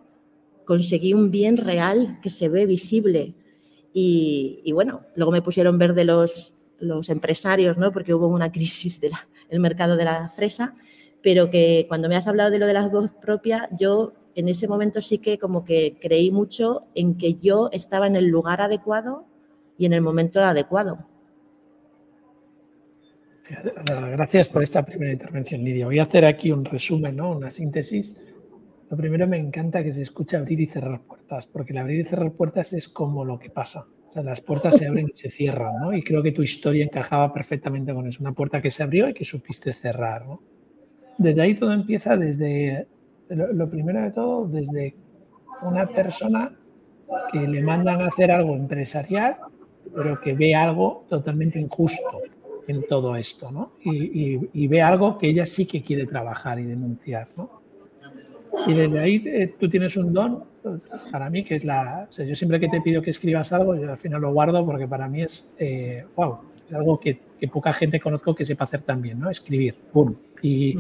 conseguí 0.67 1.15
un 1.15 1.31
bien 1.31 1.57
real 1.57 2.19
que 2.21 2.29
se 2.29 2.49
ve 2.49 2.67
visible. 2.67 3.35
Y, 3.95 4.71
bueno, 4.73 5.07
luego 5.15 5.33
me 5.33 5.41
pusieron 5.41 5.79
verde 5.79 6.05
los, 6.05 6.55
los 6.79 7.09
empresarios, 7.09 7.79
¿no? 7.79 7.91
porque 7.91 8.13
hubo 8.13 8.27
una 8.27 8.53
crisis 8.53 9.01
del 9.01 9.13
el 9.49 9.61
mercado 9.61 9.97
de 9.97 10.05
la 10.05 10.29
fresa, 10.29 10.75
pero 11.23 11.49
que 11.51 11.87
cuando 11.89 12.09
me 12.09 12.17
has 12.17 12.27
hablado 12.27 12.51
de 12.51 12.59
lo 12.59 12.67
de 12.67 12.75
la 12.75 12.89
voz 12.89 13.13
propia, 13.13 13.69
yo 13.79 14.13
en 14.35 14.49
ese 14.49 14.69
momento 14.69 15.01
sí 15.01 15.19
que 15.19 15.39
como 15.39 15.65
que 15.65 15.99
creí 16.01 16.31
mucho 16.31 16.87
en 16.95 17.17
que 17.17 17.35
yo 17.35 17.71
estaba 17.73 18.07
en 18.07 18.17
el 18.17 18.27
lugar 18.27 18.61
adecuado 18.61 19.27
y 19.79 19.87
en 19.87 19.95
el 19.95 20.03
momento 20.03 20.41
adecuado. 20.43 21.07
Gracias 24.13 24.49
por 24.49 24.63
esta 24.63 24.85
primera 24.85 25.13
intervención, 25.13 25.63
Lidia. 25.63 25.87
Voy 25.87 25.99
a 25.99 26.03
hacer 26.03 26.25
aquí 26.25 26.53
un 26.53 26.65
resumen, 26.65 27.17
¿no? 27.17 27.33
una 27.33 27.51
síntesis. 27.51 28.25
Lo 28.91 28.97
primero 28.97 29.27
me 29.27 29.39
encanta 29.39 29.83
que 29.83 29.93
se 29.93 30.03
escuche 30.03 30.37
abrir 30.37 30.61
y 30.61 30.67
cerrar 30.67 31.01
puertas, 31.03 31.47
porque 31.47 31.73
el 31.73 31.79
abrir 31.79 32.01
y 32.01 32.05
cerrar 32.05 32.33
puertas 32.33 32.73
es 32.73 32.89
como 32.89 33.25
lo 33.25 33.39
que 33.39 33.51
pasa. 33.51 33.87
O 34.09 34.11
sea, 34.11 34.23
las 34.23 34.41
puertas 34.41 34.77
se 34.77 34.87
abren 34.87 35.11
y 35.13 35.17
se 35.17 35.31
cierran, 35.31 35.79
¿no? 35.81 35.93
Y 35.93 36.03
creo 36.03 36.23
que 36.23 36.33
tu 36.33 36.43
historia 36.43 36.85
encajaba 36.85 37.33
perfectamente 37.33 37.93
con 37.93 38.07
eso. 38.07 38.23
Una 38.23 38.33
puerta 38.33 38.63
que 38.63 38.71
se 38.71 38.83
abrió 38.83 39.09
y 39.09 39.15
que 39.15 39.25
supiste 39.25 39.73
cerrar, 39.73 40.27
¿no? 40.27 40.41
Desde 41.19 41.43
ahí 41.43 41.55
todo 41.55 41.73
empieza 41.73 42.17
desde, 42.17 42.87
lo 43.29 43.69
primero 43.69 44.01
de 44.01 44.11
todo, 44.11 44.47
desde 44.47 44.95
una 45.63 45.87
persona 45.87 46.57
que 47.31 47.47
le 47.47 47.63
mandan 47.63 48.01
a 48.01 48.07
hacer 48.07 48.31
algo 48.31 48.57
empresarial, 48.57 49.37
pero 49.95 50.19
que 50.21 50.33
ve 50.33 50.55
algo 50.55 51.05
totalmente 51.09 51.59
injusto 51.59 52.23
en 52.69 52.87
todo 52.87 53.17
esto, 53.17 53.51
¿no? 53.51 53.73
Y, 53.83 54.67
ve 54.69 54.83
algo 54.83 55.19
que 55.19 55.29
ella 55.29 55.47
sí 55.47 55.67
que 55.67 55.83
quiere 55.83 56.07
trabajar 56.07 56.61
y 56.61 56.65
denunciar, 56.65 57.27
¿no? 57.37 57.63
Y 58.67 58.75
desde 58.75 59.01
ahí 59.01 59.23
eh, 59.27 59.55
tú 59.59 59.69
tienes 59.69 59.97
un 59.97 60.13
don, 60.13 60.45
para 61.11 61.31
mí, 61.31 61.43
que 61.43 61.55
es 61.55 61.65
la... 61.65 62.07
O 62.09 62.13
sea, 62.13 62.27
yo 62.27 62.35
siempre 62.35 62.61
que 62.61 62.69
te 62.69 62.83
pido 62.83 63.01
que 63.01 63.11
escribas 63.11 63.53
algo, 63.53 63.75
yo 63.75 63.91
al 63.91 63.99
final 63.99 64.21
lo 64.21 64.33
guardo 64.33 64.65
porque 64.67 64.87
para 64.87 65.09
mí 65.09 65.23
es, 65.23 65.55
eh, 65.59 66.05
wow, 66.15 66.41
es 66.69 66.75
algo 66.75 67.01
que, 67.01 67.21
poca 67.51 67.73
gente 67.73 67.99
conozco 68.01 68.35
que 68.35 68.45
sepa 68.45 68.65
hacer 68.65 68.83
también, 68.83 69.19
¿no? 69.19 69.31
Escribir, 69.31 69.75
¡pum! 69.91 70.15
Y 70.43 70.77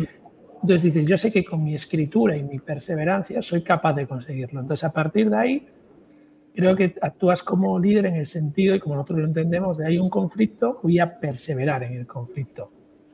entonces 0.60 0.82
dices, 0.82 1.06
yo 1.06 1.16
sé 1.16 1.32
que 1.32 1.44
con 1.44 1.64
mi 1.64 1.74
escritura 1.74 2.36
y 2.36 2.42
mi 2.42 2.58
perseverancia 2.58 3.40
soy 3.40 3.62
capaz 3.62 3.94
de 3.94 4.06
conseguirlo. 4.06 4.60
Entonces, 4.60 4.84
a 4.84 4.92
partir 4.92 5.30
de 5.30 5.36
ahí, 5.36 5.66
creo 6.58 6.74
que 6.74 6.96
actúas 7.00 7.44
como 7.44 7.78
líder 7.78 8.06
en 8.06 8.16
el 8.16 8.26
sentido, 8.26 8.74
y 8.74 8.80
como 8.80 8.96
nosotros 8.96 9.20
lo 9.20 9.26
entendemos, 9.26 9.78
de 9.78 9.86
hay 9.86 9.96
un 9.96 10.10
conflicto, 10.10 10.80
voy 10.82 10.98
a 10.98 11.20
perseverar 11.20 11.84
en 11.84 11.92
el 11.92 12.04
conflicto. 12.04 12.72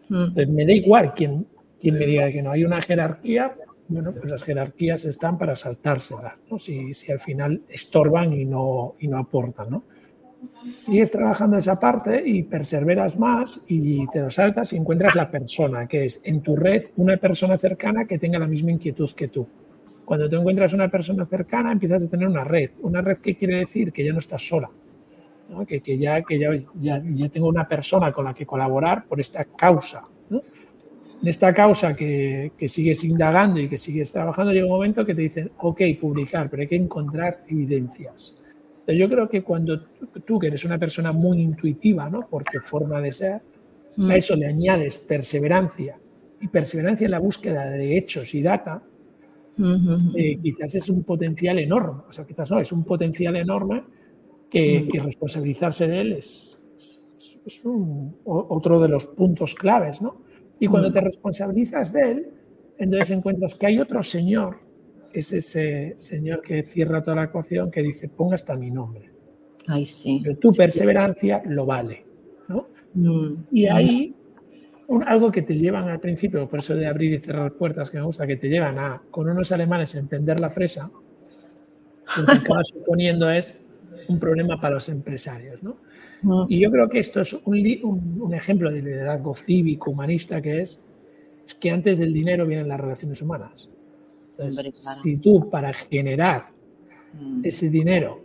Mm. 0.08 0.28
me 0.48 0.64
da 0.64 0.72
igual 0.72 1.12
quien, 1.12 1.46
quien 1.78 1.98
me 1.98 2.06
diga 2.06 2.32
que 2.32 2.40
no 2.40 2.52
hay 2.52 2.64
una 2.64 2.80
jerarquía, 2.80 3.54
bueno, 3.88 4.12
pues 4.12 4.30
las 4.30 4.42
jerarquías 4.42 5.04
están 5.04 5.36
para 5.36 5.56
saltárselas, 5.56 6.36
¿no? 6.50 6.58
si, 6.58 6.94
si 6.94 7.12
al 7.12 7.20
final 7.20 7.60
estorban 7.68 8.32
y 8.32 8.46
no, 8.46 8.94
y 8.98 9.08
no 9.08 9.18
aportan. 9.18 9.68
¿no? 9.68 9.82
Sigues 10.74 11.10
trabajando 11.10 11.58
esa 11.58 11.78
parte 11.78 12.22
y 12.26 12.44
perseveras 12.44 13.18
más 13.18 13.66
y 13.68 14.06
te 14.06 14.20
lo 14.20 14.30
saltas 14.30 14.72
y 14.72 14.78
encuentras 14.78 15.14
la 15.16 15.30
persona, 15.30 15.86
que 15.86 16.06
es 16.06 16.22
en 16.24 16.40
tu 16.40 16.56
red 16.56 16.82
una 16.96 17.18
persona 17.18 17.58
cercana 17.58 18.06
que 18.06 18.18
tenga 18.18 18.38
la 18.38 18.46
misma 18.46 18.70
inquietud 18.70 19.10
que 19.12 19.28
tú. 19.28 19.46
Cuando 20.04 20.28
te 20.28 20.36
encuentras 20.36 20.72
una 20.72 20.90
persona 20.90 21.24
cercana, 21.26 21.72
empiezas 21.72 22.04
a 22.04 22.08
tener 22.08 22.28
una 22.28 22.44
red. 22.44 22.70
Una 22.82 23.00
red 23.00 23.18
que 23.18 23.36
quiere 23.36 23.56
decir 23.56 23.92
que 23.92 24.04
ya 24.04 24.12
no 24.12 24.18
estás 24.18 24.46
sola, 24.46 24.70
que, 25.66 25.80
que, 25.80 25.98
ya, 25.98 26.22
que 26.22 26.38
ya, 26.38 26.50
ya, 26.80 27.28
tengo 27.28 27.48
una 27.48 27.66
persona 27.66 28.12
con 28.12 28.24
la 28.24 28.34
que 28.34 28.44
colaborar 28.44 29.06
por 29.06 29.20
esta 29.20 29.44
causa. 29.44 30.06
en 30.30 31.28
esta 31.28 31.54
causa 31.54 31.94
que, 31.94 32.52
que, 32.56 32.68
sigues 32.68 33.02
indagando 33.04 33.60
y 33.60 33.68
que 33.68 33.78
sigues 33.78 34.12
trabajando, 34.12 34.52
llega 34.52 34.66
un 34.66 34.72
momento 34.72 35.06
que 35.06 35.14
te 35.14 35.22
dicen, 35.22 35.50
ok, 35.58 35.80
publicar, 36.00 36.50
pero 36.50 36.62
hay 36.62 36.68
que 36.68 36.76
encontrar 36.76 37.44
evidencias. 37.48 38.38
Entonces 38.84 39.00
yo 39.00 39.08
creo 39.08 39.28
que 39.30 39.42
cuando 39.42 39.80
tú, 40.26 40.38
que 40.38 40.48
eres 40.48 40.62
una 40.66 40.78
persona 40.78 41.10
muy 41.10 41.40
intuitiva, 41.40 42.10
¿no? 42.10 42.26
por 42.28 42.44
tu 42.44 42.60
forma 42.60 43.00
de 43.00 43.12
ser, 43.12 43.32
a 43.32 43.40
mm. 43.96 44.10
eso 44.10 44.36
le 44.36 44.46
añades 44.46 44.98
perseverancia 44.98 45.96
y 46.38 46.48
perseverancia 46.48 47.06
en 47.06 47.12
la 47.12 47.18
búsqueda 47.18 47.70
de 47.70 47.96
hechos 47.96 48.34
y 48.34 48.42
data, 48.42 48.82
eh, 49.58 50.38
quizás 50.42 50.74
es 50.74 50.88
un 50.88 51.04
potencial 51.04 51.58
enorme. 51.58 52.02
O 52.08 52.12
sea, 52.12 52.24
quizás 52.26 52.50
no, 52.50 52.60
es 52.60 52.72
un 52.72 52.84
potencial 52.84 53.36
enorme 53.36 53.84
que, 54.50 54.88
mm. 54.92 55.04
responsabilizarse 55.04 55.86
de 55.86 56.00
él 56.00 56.12
es, 56.14 56.60
es, 57.46 57.62
otro 58.24 58.80
de 58.80 58.88
los 58.88 59.06
puntos 59.06 59.54
claves, 59.54 60.02
¿no? 60.02 60.22
Y 60.58 60.66
cuando 60.66 60.90
mm. 60.90 60.92
te 60.92 61.00
responsabilizas 61.00 61.92
de 61.92 62.10
él, 62.10 62.28
entonces 62.78 63.10
encuentras 63.10 63.54
que 63.54 63.66
hay 63.66 63.78
otro 63.78 64.02
señor, 64.02 64.58
es 65.12 65.32
ese 65.32 65.92
señor 65.96 66.42
que 66.42 66.62
cierra 66.62 67.02
toda 67.02 67.16
la 67.16 67.24
ecuación, 67.24 67.70
que 67.70 67.82
dice, 67.82 68.08
ponga 68.08 68.34
hasta 68.34 68.56
mi 68.56 68.70
nombre. 68.70 69.10
Ay, 69.68 69.84
sí. 69.84 70.20
Pero 70.22 70.36
tu 70.36 70.52
perseverancia 70.52 71.42
lo 71.46 71.64
vale, 71.66 72.04
¿no? 72.48 72.66
Mm. 72.94 73.44
Y 73.52 73.66
ahí 73.66 74.14
algo 75.06 75.32
que 75.32 75.42
te 75.42 75.56
llevan 75.56 75.88
al 75.88 76.00
principio, 76.00 76.48
por 76.48 76.58
eso 76.58 76.74
de 76.74 76.86
abrir 76.86 77.14
y 77.14 77.18
cerrar 77.18 77.52
puertas 77.52 77.90
que 77.90 77.98
me 77.98 78.04
gusta, 78.04 78.26
que 78.26 78.36
te 78.36 78.48
llevan 78.48 78.78
a, 78.78 79.02
con 79.10 79.28
unos 79.28 79.50
alemanes, 79.52 79.94
entender 79.94 80.40
la 80.40 80.50
fresa, 80.50 80.90
lo 82.18 82.26
que 82.26 82.32
acaba 82.32 82.60
suponiendo 82.64 83.30
es 83.30 83.60
un 84.08 84.18
problema 84.18 84.60
para 84.60 84.74
los 84.74 84.88
empresarios. 84.88 85.62
¿no? 85.62 85.76
Y 86.48 86.60
yo 86.60 86.70
creo 86.70 86.88
que 86.88 86.98
esto 86.98 87.20
es 87.20 87.32
un, 87.32 88.18
un, 88.20 88.34
ejemplo 88.34 88.70
de 88.70 88.82
liderazgo 88.82 89.34
cívico, 89.34 89.90
humanista, 89.90 90.40
que 90.40 90.60
es, 90.60 90.86
es, 91.46 91.54
que 91.54 91.70
antes 91.70 91.98
del 91.98 92.12
dinero 92.12 92.46
vienen 92.46 92.68
las 92.68 92.80
relaciones 92.80 93.20
humanas. 93.20 93.68
Entonces, 94.38 95.00
si 95.02 95.18
tú 95.18 95.48
para 95.50 95.72
generar 95.72 96.48
mm. 97.12 97.40
ese 97.44 97.70
dinero 97.70 98.20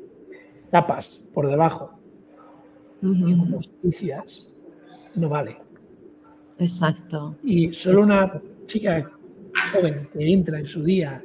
tapas 0.72 1.28
por 1.34 1.48
debajo 1.48 2.00
injusticias, 3.02 4.52
no 5.16 5.30
vale. 5.30 5.69
Exacto. 6.60 7.36
Y 7.44 7.74
solo 7.74 8.04
una 8.04 8.42
chica 8.66 9.10
joven 9.74 10.08
que 10.14 10.32
entra 10.32 10.60
en 10.60 10.66
su 10.66 10.84
día 10.84 11.24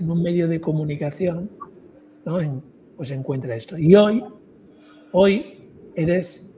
en 0.00 0.10
un 0.10 0.22
medio 0.22 0.48
de 0.48 0.60
comunicación, 0.60 1.50
¿no? 2.24 2.62
pues 2.96 3.10
encuentra 3.10 3.54
esto. 3.54 3.78
Y 3.78 3.94
hoy, 3.94 4.24
hoy 5.12 5.68
eres 5.94 6.54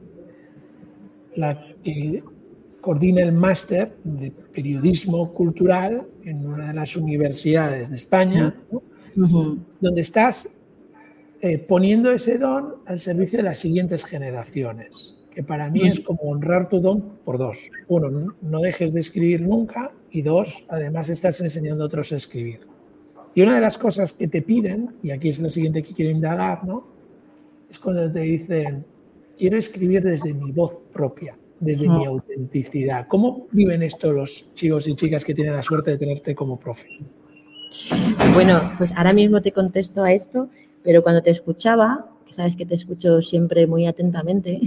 la 1.35 1.61
que 1.83 2.23
coordina 2.80 3.23
el 3.23 3.33
máster 3.33 3.97
de 4.04 4.30
periodismo 4.52 5.33
cultural 5.33 6.06
en 6.25 6.47
una 6.47 6.68
de 6.68 6.75
las 6.75 6.97
universidades 6.97 7.90
de 7.90 7.97
España, 7.97 8.54
donde 9.14 10.00
estás 10.00 10.56
eh, 11.40 11.59
poniendo 11.59 12.11
ese 12.12 12.38
don 12.38 12.76
al 12.87 12.99
servicio 12.99 13.38
de 13.38 13.44
las 13.44 13.59
siguientes 13.59 14.04
generaciones 14.04 15.16
que 15.35 15.43
para 15.43 15.69
mí 15.69 15.87
es 15.88 16.00
como 16.00 16.21
honrar 16.23 16.69
tu 16.69 16.81
don 16.81 17.03
por 17.25 17.38
dos. 17.38 17.71
Uno, 17.88 18.35
no 18.41 18.61
dejes 18.61 18.93
de 18.93 19.00
escribir 19.00 19.43
nunca 19.43 19.91
y 20.11 20.23
dos, 20.23 20.67
además 20.71 21.09
estás 21.09 21.41
enseñando 21.41 21.85
a 21.85 21.87
otros 21.87 22.12
a 22.12 22.17
escribir. 22.17 22.61
Y 23.35 23.43
una 23.43 23.57
de 23.57 23.61
las 23.61 23.76
cosas 23.76 24.12
que 24.12 24.29
te 24.29 24.43
piden, 24.43 24.95
y 25.03 25.11
aquí 25.11 25.29
es 25.29 25.41
lo 25.41 25.50
siguiente 25.50 25.83
que 25.83 25.93
quiero 25.93 26.12
indagar, 26.12 26.64
¿no? 26.64 26.87
Es 27.69 27.79
cuando 27.81 28.11
te 28.11 28.21
dicen, 28.21 28.85
quiero 29.37 29.59
escribir 29.59 30.03
desde 30.05 30.33
mi 30.33 30.53
voz 30.53 30.76
propia, 30.93 31.37
desde 31.59 31.88
mi 31.88 32.05
autenticidad. 32.05 33.09
¿Cómo 33.09 33.49
viven 33.50 33.83
esto 33.83 34.12
los 34.12 34.55
chicos 34.55 34.87
y 34.87 34.95
chicas 34.95 35.25
que 35.25 35.35
tienen 35.35 35.55
la 35.55 35.62
suerte 35.62 35.91
de 35.91 35.99
tenerte 35.99 36.35
como 36.35 36.59
profe? 36.59 36.87
Bueno, 38.35 38.73
pues 38.79 38.93
ahora 38.97 39.12
mismo 39.12 39.43
te 39.43 39.50
contesto 39.50 40.05
a 40.05 40.12
esto, 40.12 40.49
pero 40.85 41.03
cuando 41.03 41.23
te 41.23 41.31
escuchaba, 41.31 42.13
sabes 42.35 42.57
que 42.57 42.67
te 42.67 42.75
escucho 42.75 43.23
siempre 43.23 43.67
muy 43.67 43.87
atentamente, 43.87 44.61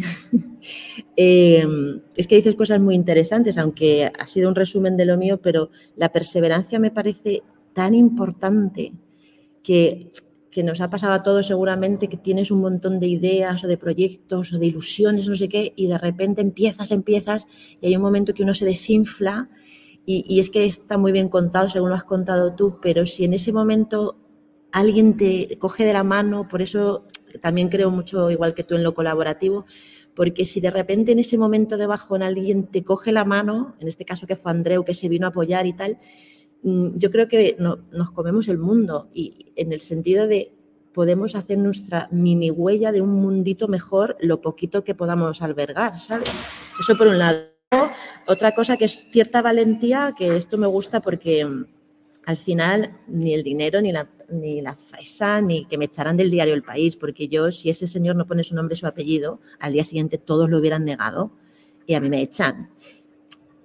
em, 1.16 2.02
es 2.16 2.28
que 2.28 2.36
dices 2.36 2.56
cosas 2.56 2.80
muy 2.80 2.96
interesantes, 2.96 3.58
aunque 3.58 4.12
ha 4.18 4.26
sido 4.26 4.50
un 4.50 4.56
resumen 4.56 4.98
de 4.98 5.06
lo 5.06 5.18
mío, 5.18 5.40
pero 5.42 5.70
la 5.96 6.12
perseverancia 6.12 6.80
me 6.80 6.92
parece 6.92 7.44
tan 7.74 7.94
importante 7.94 8.94
que, 9.64 10.12
que 10.50 10.64
nos 10.64 10.82
ha 10.82 10.90
pasado 10.90 11.14
a 11.14 11.24
todos 11.24 11.48
seguramente 11.48 12.08
que 12.08 12.18
tienes 12.18 12.52
un 12.52 12.62
montón 12.62 13.00
de 13.00 13.08
ideas 13.08 13.64
o 13.64 13.68
de 13.68 13.78
proyectos 13.78 14.54
o 14.54 14.58
de 14.58 14.66
ilusiones, 14.66 15.28
no 15.28 15.36
sé 15.36 15.50
qué, 15.50 15.74
y 15.76 15.88
de 15.88 15.98
repente 15.98 16.42
empiezas, 16.42 16.92
empiezas, 16.92 17.48
y 17.80 17.88
hay 17.88 17.96
un 17.96 18.02
momento 18.02 18.34
que 18.34 18.44
uno 18.44 18.54
se 18.54 18.66
desinfla. 18.66 19.50
Y, 20.10 20.24
y 20.26 20.40
es 20.40 20.50
que 20.50 20.66
está 20.66 20.98
muy 20.98 21.12
bien 21.12 21.28
contado, 21.28 21.70
según 21.70 21.90
lo 21.90 21.96
has 21.96 22.06
contado 22.06 22.56
tú, 22.56 22.80
pero 22.82 23.06
si 23.06 23.26
en 23.26 23.34
ese 23.34 23.52
momento 23.52 24.16
alguien 24.72 25.18
te 25.18 25.58
coge 25.58 25.86
de 25.86 25.94
la 25.94 26.04
mano, 26.04 26.48
por 26.48 26.62
eso 26.62 27.06
también 27.38 27.70
creo 27.70 27.92
mucho, 27.92 28.30
igual 28.32 28.54
que 28.54 28.64
tú, 28.64 28.76
en 28.76 28.84
lo 28.84 28.94
colaborativo, 28.94 29.66
porque 30.16 30.46
si 30.46 30.60
de 30.62 30.72
repente 30.72 31.12
en 31.12 31.20
ese 31.20 31.38
momento 31.38 31.78
de 31.78 31.86
bajón 31.86 32.24
alguien 32.24 32.68
te 32.68 32.84
coge 32.84 33.12
la 33.12 33.24
mano, 33.24 33.76
en 33.80 33.88
este 33.88 34.04
caso 34.04 34.26
que 34.26 34.36
fue 34.36 34.52
Andreu 34.52 34.84
que 34.84 34.94
se 34.94 35.10
vino 35.10 35.28
a 35.28 35.30
apoyar 35.30 35.68
y 35.68 35.74
tal, 35.74 36.00
mm, 36.64 36.98
yo 36.98 37.12
creo 37.12 37.28
que 37.28 37.56
nos 37.60 38.12
comemos 38.12 38.48
el 38.48 38.58
mundo 38.58 39.10
y 39.14 39.54
en 39.56 39.72
el 39.72 39.80
sentido 39.80 40.28
de 40.28 40.54
podemos 40.92 41.36
hacer 41.36 41.60
nuestra 41.60 42.08
mini 42.12 42.50
huella 42.50 42.92
de 42.92 43.02
un 43.02 43.12
mundito 43.12 43.68
mejor 43.68 44.18
lo 44.20 44.42
poquito 44.42 44.84
que 44.84 44.96
podamos 44.96 45.44
albergar, 45.44 46.00
¿sabes? 46.00 46.32
Eso 46.80 46.98
por 46.98 47.06
un 47.06 47.20
lado. 47.20 47.46
Otra 48.28 48.56
cosa 48.56 48.78
que 48.78 48.86
es 48.86 49.06
cierta 49.12 49.44
valentía, 49.44 50.16
que 50.18 50.36
esto 50.36 50.58
me 50.58 50.66
gusta 50.66 51.02
porque 51.02 51.46
mm, 51.46 51.66
al 52.26 52.38
final 52.38 52.98
ni 53.08 53.36
el 53.36 53.44
dinero 53.44 53.80
ni 53.82 53.92
la 53.92 54.10
ni 54.30 54.62
la 54.62 54.76
FESA, 54.76 55.42
ni 55.42 55.66
que 55.66 55.78
me 55.78 55.86
echarán 55.86 56.18
del 56.18 56.32
diario 56.32 56.54
El 56.54 56.64
País, 56.64 56.96
porque 56.96 57.28
yo, 57.28 57.52
si 57.52 57.70
ese 57.70 57.88
señor 57.88 58.16
no 58.16 58.26
pone 58.26 58.44
su 58.44 58.56
nombre 58.56 58.74
y 58.74 58.78
su 58.78 58.88
apellido, 58.88 59.40
al 59.60 59.74
día 59.74 59.84
siguiente 59.84 60.18
todos 60.18 60.50
lo 60.50 60.58
hubieran 60.58 60.86
negado 60.86 61.32
y 61.86 61.94
a 61.94 62.00
mí 62.00 62.10
me 62.10 62.22
echan. 62.22 62.70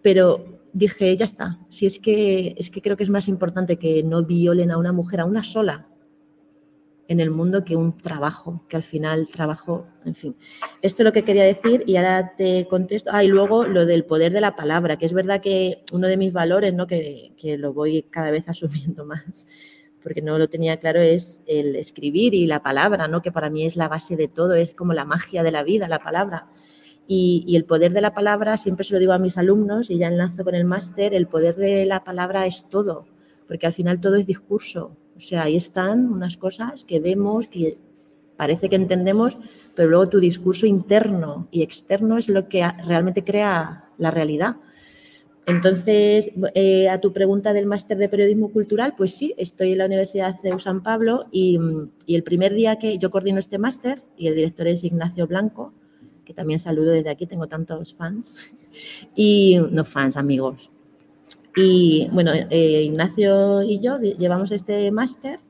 Pero 0.02 0.60
dije, 0.72 1.16
ya 1.16 1.24
está, 1.24 1.58
si 1.68 1.86
es 1.86 1.98
que, 1.98 2.54
es 2.56 2.70
que 2.70 2.80
creo 2.80 2.96
que 2.96 3.04
es 3.04 3.10
más 3.10 3.28
importante 3.28 3.78
que 3.78 4.02
no 4.02 4.24
violen 4.24 4.70
a 4.70 4.78
una 4.78 4.92
mujer, 4.92 5.20
a 5.20 5.24
una 5.24 5.42
sola, 5.42 5.88
en 7.08 7.20
el 7.20 7.30
mundo 7.30 7.64
que 7.64 7.76
un 7.76 7.98
trabajo, 7.98 8.64
que 8.68 8.76
al 8.76 8.82
final 8.82 9.28
trabajo, 9.28 9.86
en 10.04 10.14
fin. 10.14 10.36
Esto 10.80 11.02
es 11.02 11.04
lo 11.04 11.12
que 11.12 11.24
quería 11.24 11.44
decir 11.44 11.84
y 11.86 11.96
ahora 11.96 12.34
te 12.36 12.66
contesto. 12.68 13.10
Ah, 13.12 13.22
y 13.22 13.28
luego 13.28 13.66
lo 13.66 13.84
del 13.84 14.04
poder 14.04 14.32
de 14.32 14.40
la 14.40 14.56
palabra, 14.56 14.96
que 14.96 15.06
es 15.06 15.12
verdad 15.12 15.42
que 15.42 15.84
uno 15.92 16.06
de 16.06 16.16
mis 16.16 16.32
valores, 16.32 16.72
¿no? 16.72 16.86
que, 16.86 17.32
que 17.36 17.58
lo 17.58 17.74
voy 17.74 18.04
cada 18.04 18.30
vez 18.30 18.48
asumiendo 18.48 19.04
más, 19.06 19.46
porque 20.02 20.22
no 20.22 20.38
lo 20.38 20.48
tenía 20.48 20.76
claro, 20.78 21.00
es 21.00 21.42
el 21.46 21.76
escribir 21.76 22.34
y 22.34 22.46
la 22.46 22.62
palabra, 22.62 23.08
¿no? 23.08 23.22
que 23.22 23.32
para 23.32 23.50
mí 23.50 23.64
es 23.64 23.76
la 23.76 23.88
base 23.88 24.16
de 24.16 24.28
todo, 24.28 24.54
es 24.54 24.74
como 24.74 24.92
la 24.92 25.04
magia 25.04 25.42
de 25.42 25.52
la 25.52 25.62
vida, 25.62 25.88
la 25.88 26.00
palabra. 26.00 26.48
Y, 27.06 27.56
el 27.56 27.64
poder 27.64 27.92
de 27.92 28.00
la 28.00 28.14
palabra, 28.14 28.56
siempre 28.56 28.84
se 28.84 28.94
lo 28.94 29.00
digo 29.00 29.12
a 29.12 29.18
mis 29.18 29.36
alumnos 29.36 29.90
y 29.90 29.98
ya 29.98 30.08
enlazo 30.08 30.44
con 30.44 30.54
el 30.54 30.64
máster, 30.64 31.14
el 31.14 31.26
poder 31.26 31.56
de 31.56 31.84
la 31.84 32.04
palabra 32.04 32.46
es 32.46 32.66
todo, 32.68 33.06
porque 33.48 33.66
al 33.66 33.72
final 33.72 34.00
todo 34.00 34.14
es 34.16 34.26
discurso. 34.26 34.96
O 35.16 35.20
sea, 35.20 35.42
ahí 35.42 35.56
están 35.56 36.10
unas 36.10 36.36
cosas 36.36 36.84
que 36.84 37.00
vemos, 37.00 37.48
que 37.48 37.76
parece 38.36 38.68
que 38.68 38.76
entendemos, 38.76 39.36
pero 39.74 39.88
luego 39.88 40.08
tu 40.08 40.20
discurso 40.20 40.64
interno 40.66 41.48
y 41.50 41.62
externo 41.62 42.16
es 42.18 42.28
lo 42.28 42.48
que 42.48 42.66
realmente 42.86 43.24
crea 43.24 43.90
la 43.98 44.10
realidad. 44.10 44.56
Entonces, 45.46 46.30
eh, 46.54 46.88
a 46.88 47.00
tu 47.00 47.12
pregunta 47.12 47.52
del 47.52 47.66
máster 47.66 47.98
de 47.98 48.08
periodismo 48.08 48.52
cultural, 48.52 48.94
pues 48.96 49.14
sí, 49.14 49.34
estoy 49.36 49.72
en 49.72 49.78
la 49.78 49.86
Universidad 49.86 50.40
de 50.40 50.56
San 50.58 50.82
Pablo 50.82 51.26
y, 51.32 51.58
el 52.06 52.22
primer 52.22 52.54
día 52.54 52.76
que 52.76 52.98
yo 52.98 53.10
coordino 53.10 53.38
este 53.38 53.58
máster 53.58 54.02
y 54.16 54.28
el 54.28 54.36
director 54.36 54.68
es 54.68 54.84
Ignacio 54.84 55.26
Blanco, 55.26 55.72
que 56.24 56.32
también 56.32 56.60
saludo 56.60 56.92
desde 56.92 57.10
aquí, 57.10 57.26
tengo 57.26 57.48
tantos 57.48 57.94
fans, 57.94 58.54
y 59.16 59.58
no 59.70 59.84
fans, 59.84 60.16
amigos. 60.16 60.70
Y 61.56 62.08
bueno, 62.12 62.30
eh, 62.32 62.82
Ignacio 62.84 63.62
y 63.62 63.80
yo 63.80 63.98
llevamos 63.98 64.52
este 64.52 64.90
máster 64.92 65.40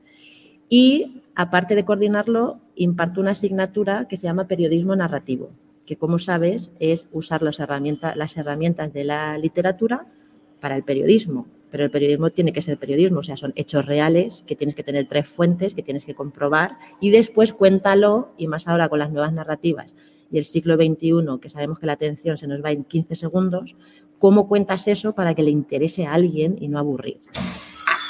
y 0.69 1.21
aparte 1.35 1.75
de 1.75 1.85
coordinarlo, 1.85 2.59
imparto 2.75 3.21
una 3.21 3.31
asignatura 3.31 4.07
que 4.07 4.17
se 4.17 4.23
llama 4.23 4.47
periodismo 4.47 4.95
narrativo 4.95 5.51
que 5.85 5.97
como 5.97 6.19
sabes 6.19 6.71
es 6.79 7.07
usar 7.11 7.43
las 7.43 7.59
herramientas, 7.59 8.15
las 8.15 8.37
herramientas 8.37 8.93
de 8.93 9.03
la 9.03 9.37
literatura 9.37 10.07
para 10.59 10.75
el 10.75 10.83
periodismo. 10.83 11.47
Pero 11.69 11.85
el 11.85 11.91
periodismo 11.91 12.29
tiene 12.29 12.53
que 12.53 12.61
ser 12.61 12.77
periodismo, 12.77 13.19
o 13.19 13.23
sea, 13.23 13.35
son 13.35 13.51
hechos 13.55 13.85
reales 13.87 14.43
que 14.45 14.55
tienes 14.55 14.75
que 14.75 14.83
tener 14.83 15.07
tres 15.07 15.27
fuentes, 15.27 15.73
que 15.73 15.81
tienes 15.81 16.05
que 16.05 16.13
comprobar 16.13 16.77
y 17.01 17.09
después 17.09 17.51
cuéntalo, 17.51 18.33
y 18.37 18.47
más 18.47 18.67
ahora 18.67 18.89
con 18.89 18.99
las 18.99 19.11
nuevas 19.11 19.33
narrativas 19.33 19.95
y 20.33 20.39
el 20.39 20.45
siglo 20.45 20.75
XXI, 20.75 21.39
que 21.39 21.47
sabemos 21.47 21.77
que 21.77 21.85
la 21.85 21.93
atención 21.93 22.39
se 22.39 22.47
nos 22.47 22.63
va 22.63 22.71
en 22.71 22.83
15 22.83 23.15
segundos, 23.15 23.75
¿cómo 24.17 24.47
cuentas 24.47 24.87
eso 24.87 25.13
para 25.13 25.35
que 25.35 25.43
le 25.43 25.51
interese 25.51 26.07
a 26.07 26.13
alguien 26.13 26.57
y 26.59 26.69
no 26.69 26.79
aburrir? 26.79 27.19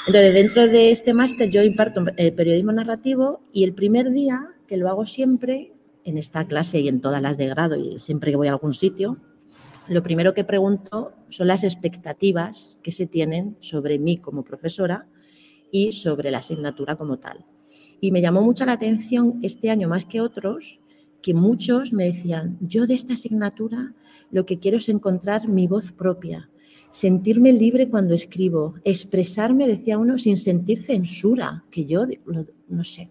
Entonces, 0.06 0.32
dentro 0.32 0.66
de 0.66 0.90
este 0.90 1.12
máster 1.12 1.50
yo 1.50 1.62
imparto 1.62 2.02
eh, 2.16 2.32
periodismo 2.32 2.72
narrativo 2.72 3.40
y 3.52 3.64
el 3.64 3.74
primer 3.74 4.10
día, 4.10 4.48
que 4.66 4.78
lo 4.78 4.88
hago 4.88 5.04
siempre, 5.04 5.73
en 6.04 6.18
esta 6.18 6.46
clase 6.46 6.80
y 6.80 6.88
en 6.88 7.00
todas 7.00 7.22
las 7.22 7.36
de 7.36 7.48
grado 7.48 7.76
y 7.76 7.98
siempre 7.98 8.30
que 8.30 8.36
voy 8.36 8.48
a 8.48 8.52
algún 8.52 8.72
sitio, 8.72 9.18
lo 9.88 10.02
primero 10.02 10.32
que 10.32 10.44
pregunto 10.44 11.12
son 11.28 11.48
las 11.48 11.64
expectativas 11.64 12.78
que 12.82 12.92
se 12.92 13.06
tienen 13.06 13.56
sobre 13.60 13.98
mí 13.98 14.16
como 14.16 14.44
profesora 14.44 15.08
y 15.70 15.92
sobre 15.92 16.30
la 16.30 16.38
asignatura 16.38 16.96
como 16.96 17.18
tal. 17.18 17.44
Y 18.00 18.10
me 18.10 18.22
llamó 18.22 18.42
mucho 18.42 18.64
la 18.64 18.72
atención 18.72 19.40
este 19.42 19.70
año 19.70 19.88
más 19.88 20.04
que 20.04 20.20
otros 20.20 20.80
que 21.20 21.34
muchos 21.34 21.92
me 21.92 22.04
decían, 22.04 22.58
yo 22.60 22.86
de 22.86 22.94
esta 22.94 23.14
asignatura 23.14 23.94
lo 24.30 24.44
que 24.46 24.58
quiero 24.58 24.76
es 24.76 24.88
encontrar 24.88 25.48
mi 25.48 25.66
voz 25.66 25.92
propia, 25.92 26.50
sentirme 26.90 27.52
libre 27.52 27.88
cuando 27.88 28.14
escribo, 28.14 28.74
expresarme, 28.84 29.66
decía 29.66 29.98
uno, 29.98 30.18
sin 30.18 30.36
sentir 30.36 30.82
censura, 30.82 31.64
que 31.70 31.86
yo, 31.86 32.04
no 32.68 32.84
sé, 32.84 33.10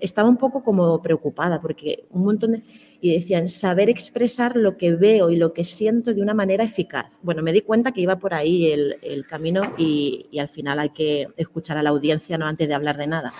estaba 0.00 0.28
un 0.28 0.36
poco 0.36 0.62
como 0.62 1.00
preocupada 1.02 1.60
porque 1.60 2.04
un 2.10 2.24
montón 2.24 2.52
de... 2.52 2.62
Y 3.00 3.14
decían, 3.14 3.48
saber 3.48 3.88
expresar 3.88 4.56
lo 4.56 4.76
que 4.76 4.94
veo 4.94 5.30
y 5.30 5.36
lo 5.36 5.52
que 5.52 5.64
siento 5.64 6.12
de 6.12 6.20
una 6.20 6.34
manera 6.34 6.64
eficaz. 6.64 7.18
Bueno, 7.22 7.42
me 7.42 7.52
di 7.52 7.62
cuenta 7.62 7.92
que 7.92 8.02
iba 8.02 8.18
por 8.18 8.34
ahí 8.34 8.66
el, 8.70 9.26
camino 9.26 9.74
y, 9.78 10.28
al 10.38 10.48
final 10.48 10.78
hay 10.78 10.90
que 10.90 11.28
escuchar 11.36 11.78
a 11.78 11.82
la 11.82 11.90
audiencia 11.90 12.36
¿no? 12.36 12.46
antes 12.46 12.68
de 12.68 12.74
hablar 12.74 12.96
de 12.98 13.06
nada. 13.06 13.32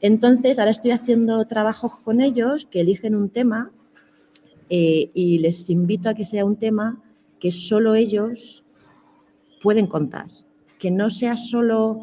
Entonces, 0.00 0.58
ahora 0.58 0.72
estoy 0.72 0.90
haciendo 0.90 1.44
trabajos 1.46 2.00
con 2.00 2.20
ellos 2.20 2.66
que 2.70 2.80
eligen 2.80 3.14
un 3.14 3.30
tema 3.30 3.70
eh, 4.68 5.10
y 5.14 5.38
les 5.38 5.70
invito 5.70 6.08
a 6.08 6.14
que 6.14 6.26
sea 6.26 6.44
un 6.44 6.56
tema 6.56 7.02
que 7.38 7.52
solo 7.52 7.94
ellos 7.94 8.64
pueden 9.62 9.86
contar, 9.86 10.26
que 10.78 10.90
no 10.90 11.08
sea 11.08 11.36
solo 11.36 12.00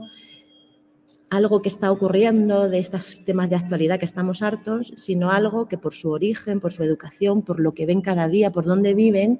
algo 1.29 1.61
que 1.61 1.69
está 1.69 1.91
ocurriendo 1.91 2.69
de 2.69 2.79
estos 2.79 3.23
temas 3.23 3.49
de 3.49 3.55
actualidad 3.55 3.99
que 3.99 4.05
estamos 4.05 4.41
hartos, 4.41 4.93
sino 4.95 5.31
algo 5.31 5.67
que 5.67 5.77
por 5.77 5.93
su 5.93 6.09
origen, 6.09 6.59
por 6.59 6.71
su 6.71 6.83
educación, 6.83 7.41
por 7.41 7.59
lo 7.59 7.73
que 7.73 7.85
ven 7.85 8.01
cada 8.01 8.27
día, 8.27 8.51
por 8.51 8.65
dónde 8.65 8.93
viven, 8.93 9.39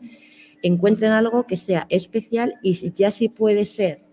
encuentren 0.61 1.11
algo 1.11 1.45
que 1.45 1.57
sea 1.57 1.85
especial 1.89 2.55
y 2.63 2.73
ya 2.91 3.11
sí 3.11 3.29
puede 3.29 3.65
ser 3.65 4.07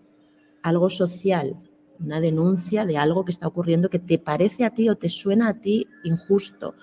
algo 0.61 0.89
social, 0.89 1.57
una 1.99 2.19
denuncia 2.21 2.85
de 2.85 2.97
algo 2.97 3.25
que 3.25 3.31
está 3.31 3.47
ocurriendo 3.47 3.89
que 3.89 3.99
te 3.99 4.19
parece 4.19 4.65
a 4.65 4.71
ti 4.71 4.89
o 4.89 4.95
te 4.95 5.09
suena 5.09 5.49
a 5.49 5.59
ti 5.59 5.87
injusto, 6.03 6.75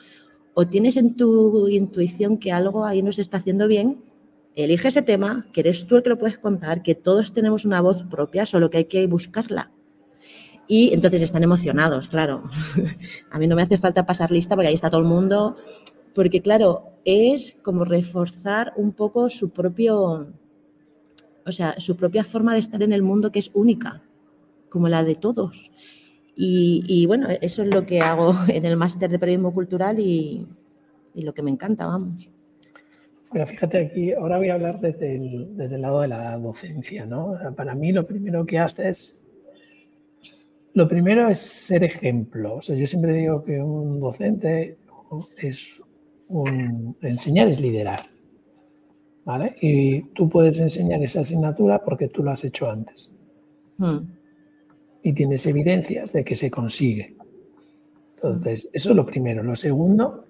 o 0.55 0.67
tienes 0.67 0.97
en 0.97 1.17
tu 1.17 1.69
intuición 1.69 2.39
que 2.39 2.53
algo 2.53 2.85
ahí 2.85 3.03
no 3.03 3.13
se 3.13 3.21
está 3.21 3.39
haciendo 3.39 3.67
bien, 3.69 4.05
elige 4.55 4.89
ese 4.89 5.03
tema, 5.03 5.47
que 5.53 5.61
eres 5.61 5.87
tú 5.87 5.97
el 5.97 6.03
que 6.03 6.11
lo 6.11 6.19
puedes 6.19 6.39
contar, 6.39 6.83
que 6.83 6.95
todos 6.95 7.33
tenemos 7.33 7.65
una 7.65 7.81
voz 7.81 8.05
propia, 8.05 8.47
solo 8.47 8.71
que 8.71 8.79
hay 8.79 8.85
que 8.85 9.07
buscarla. 9.07 9.74
Y 10.67 10.95
entonces 10.95 11.23
están 11.23 11.43
emocionados, 11.43 12.09
claro. 12.09 12.45
A 13.31 13.39
mí 13.39 13.47
no 13.47 13.57
me 13.57 13.63
hace 13.63 13.79
falta 13.79 14.07
pasar 14.07 14.31
lista 14.31 14.55
porque 14.55 14.69
ahí 14.69 14.75
está 14.75 14.91
todo 14.91 15.01
el 15.01 15.07
mundo. 15.07 15.57
Porque, 16.15 16.41
claro, 16.41 16.93
es 17.05 17.57
como 17.63 17.85
reforzar 17.85 18.73
un 18.77 18.93
poco 18.93 19.29
su 19.29 19.51
propio, 19.51 20.29
o 21.45 21.53
sea, 21.53 21.79
su 21.79 21.97
propia 21.97 22.25
forma 22.25 22.55
de 22.55 22.61
estar 22.61 22.83
en 22.83 22.93
el 22.93 23.03
mundo 23.03 23.33
que 23.33 23.41
es 23.41 23.51
única, 23.53 24.03
como 24.69 24.89
la 24.89 25.03
de 25.05 25.17
todos. 25.17 25.71
Y, 26.37 27.07
bueno, 27.07 27.29
eso 27.41 27.63
es 27.63 27.69
lo 27.69 27.87
que 27.87 28.01
hago 28.01 28.35
en 28.49 28.65
el 28.65 28.77
máster 28.77 29.11
de 29.11 29.19
periodismo 29.19 29.53
cultural 29.53 29.99
y, 30.01 30.47
lo 31.15 31.33
que 31.33 31.43
me 31.43 31.51
encanta, 31.51 31.87
vamos. 31.87 32.31
Pero 33.33 33.47
fíjate 33.47 33.79
aquí, 33.79 34.13
ahora 34.13 34.39
voy 34.39 34.51
a 34.51 34.55
hablar 34.55 34.81
desde 34.81 35.17
el, 35.17 35.57
desde 35.57 35.77
el 35.77 35.83
lado 35.83 36.01
de 36.01 36.09
la 36.09 36.37
docencia, 36.39 37.07
¿no? 37.07 37.37
Para 37.57 37.75
mí 37.75 37.93
lo 37.93 38.07
primero 38.07 38.47
que 38.47 38.59
haces 38.59 39.24
lo 40.75 40.89
primero 40.89 41.29
es 41.29 41.39
ser 41.39 41.85
ejemplo. 41.85 42.57
O 42.57 42.63
sea, 42.63 42.77
yo 42.77 42.87
siempre 42.87 43.15
digo 43.15 43.45
que 43.45 43.63
un 43.63 44.01
docente 44.01 44.77
es 45.39 45.81
un, 46.29 46.97
enseñar 47.01 47.49
es 47.49 47.61
liderar. 47.61 48.11
¿Vale? 49.25 49.57
Y 49.63 50.03
tú 50.13 50.29
puedes 50.29 50.59
enseñar 50.59 51.03
esa 51.03 51.21
asignatura 51.21 51.83
porque 51.83 52.09
tú 52.09 52.23
lo 52.23 52.33
has 52.33 52.45
hecho 52.45 52.69
antes. 52.69 53.11
Hmm. 53.79 54.01
Y 55.03 55.13
tienes 55.15 55.47
evidencias 55.47 56.13
de 56.13 56.25
que 56.25 56.35
se 56.35 56.51
consigue. 56.51 57.17
Entonces, 58.17 58.69
eso 58.73 58.91
es 58.91 58.97
lo 58.97 59.07
primero. 59.07 59.43
Lo 59.43 59.57
segundo, 59.57 60.27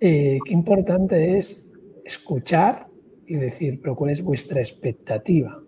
eh, 0.00 0.38
qué 0.42 0.52
importante 0.54 1.36
es 1.36 1.70
escuchar 2.04 2.86
y 3.26 3.34
decir, 3.34 3.80
pero 3.82 3.96
¿cuál 3.96 4.12
es 4.12 4.22
vuestra 4.22 4.60
expectativa? 4.60 5.60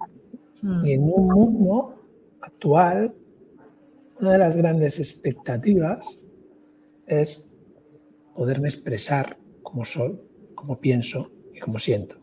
Hmm. 0.62 0.86
Y 0.86 0.92
en 0.92 1.02
un 1.02 1.26
mundo 1.26 1.94
actual 2.40 3.12
una 4.20 4.32
de 4.32 4.38
las 4.38 4.56
grandes 4.56 4.98
expectativas 4.98 6.24
es 7.06 7.56
poderme 8.34 8.68
expresar 8.68 9.36
como 9.62 9.84
soy, 9.84 10.18
como 10.54 10.80
pienso 10.80 11.30
y 11.54 11.58
como 11.58 11.78
siento. 11.78 12.16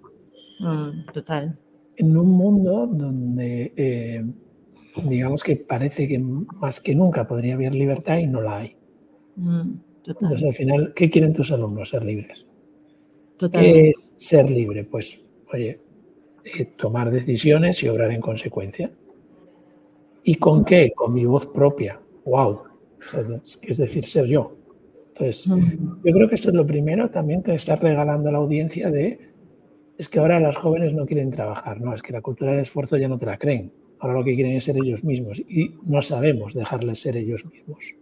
Mm, 0.60 1.12
total. 1.14 1.58
En 1.96 2.18
un 2.18 2.32
mundo 2.32 2.88
donde, 2.88 3.74
eh, 3.76 4.26
digamos 5.04 5.44
que 5.44 5.56
parece 5.58 6.08
que 6.08 6.20
más 6.20 6.80
que 6.80 6.96
nunca 6.96 7.28
podría 7.28 7.56
haber 7.56 7.76
libertad 7.76 8.18
y 8.18 8.28
no 8.28 8.42
la 8.42 8.58
hay. 8.58 8.76
Mm, 9.36 9.74
total. 10.04 10.24
Entonces, 10.24 10.48
al 10.48 10.54
final, 10.54 10.94
¿qué 10.96 11.10
quieren 11.10 11.34
tus 11.34 11.52
alumnos? 11.52 11.90
Ser 11.90 12.04
libres. 12.04 12.46
Total. 13.38 13.62
¿Qué 13.62 13.90
es 13.90 14.14
ser 14.16 14.50
libre? 14.50 14.84
Pues, 14.86 15.26
oye, 15.54 15.82
eh, 16.46 16.66
tomar 16.78 17.12
decisiones 17.12 17.82
y 17.84 17.90
obrar 17.90 18.12
en 18.12 18.22
consecuencia. 18.22 18.92
¿Y 20.28 20.36
con 20.36 20.66
qué? 20.66 20.92
Con 20.94 21.14
mi 21.14 21.24
voz 21.26 21.46
propia. 21.46 22.02
¡Wow! 22.26 22.64
es 23.68 23.78
decir, 23.78 24.06
ser 24.06 24.26
yo. 24.26 24.58
Entonces, 25.10 25.46
yo 25.46 26.14
creo 26.14 26.28
que 26.28 26.36
esto 26.36 26.50
es 26.50 26.56
lo 26.56 26.66
primero 26.66 27.10
también 27.12 27.44
que 27.44 27.54
está 27.54 27.76
regalando 27.76 28.30
a 28.30 28.32
la 28.32 28.40
audiencia 28.40 28.90
de, 28.90 29.20
es 29.98 30.10
que 30.10 30.20
ahora 30.20 30.40
las 30.40 30.58
jóvenes 30.58 30.94
no 30.94 31.06
quieren 31.06 31.30
trabajar, 31.30 31.80
no, 31.80 31.94
es 31.94 32.02
que 32.02 32.12
la 32.12 32.22
cultura 32.22 32.52
del 32.52 32.62
esfuerzo 32.62 32.98
ya 32.98 33.08
no 33.08 33.20
te 33.20 33.28
la 33.28 33.38
creen. 33.38 33.72
Ahora 34.00 34.16
lo 34.16 34.24
que 34.24 34.34
quieren 34.34 34.54
es 34.54 34.64
ser 34.64 34.78
ellos 34.78 35.04
mismos 35.04 35.40
y 35.40 35.76
no 35.86 36.02
sabemos 36.02 36.56
dejarles 36.56 37.00
ser 37.00 37.16
ellos 37.18 37.46
mismos. 37.46 37.94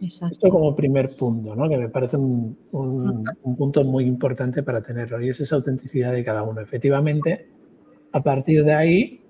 Exacto. 0.00 0.32
Esto 0.32 0.48
como 0.48 0.74
primer 0.76 1.14
punto, 1.16 1.56
¿no? 1.56 1.68
que 1.68 1.76
me 1.76 1.88
parece 1.88 2.16
un, 2.16 2.56
un, 2.72 3.56
punto 3.56 3.84
muy 3.84 4.04
importante 4.04 4.62
para 4.62 4.82
tenerlo 4.82 5.20
y 5.20 5.28
es 5.28 5.40
esa 5.40 5.56
autenticidad 5.56 6.12
de 6.12 6.24
cada 6.24 6.44
uno. 6.44 6.60
Efectivamente, 6.60 7.48
a 8.12 8.22
partir 8.22 8.64
de 8.64 8.72
ahí 8.72 9.23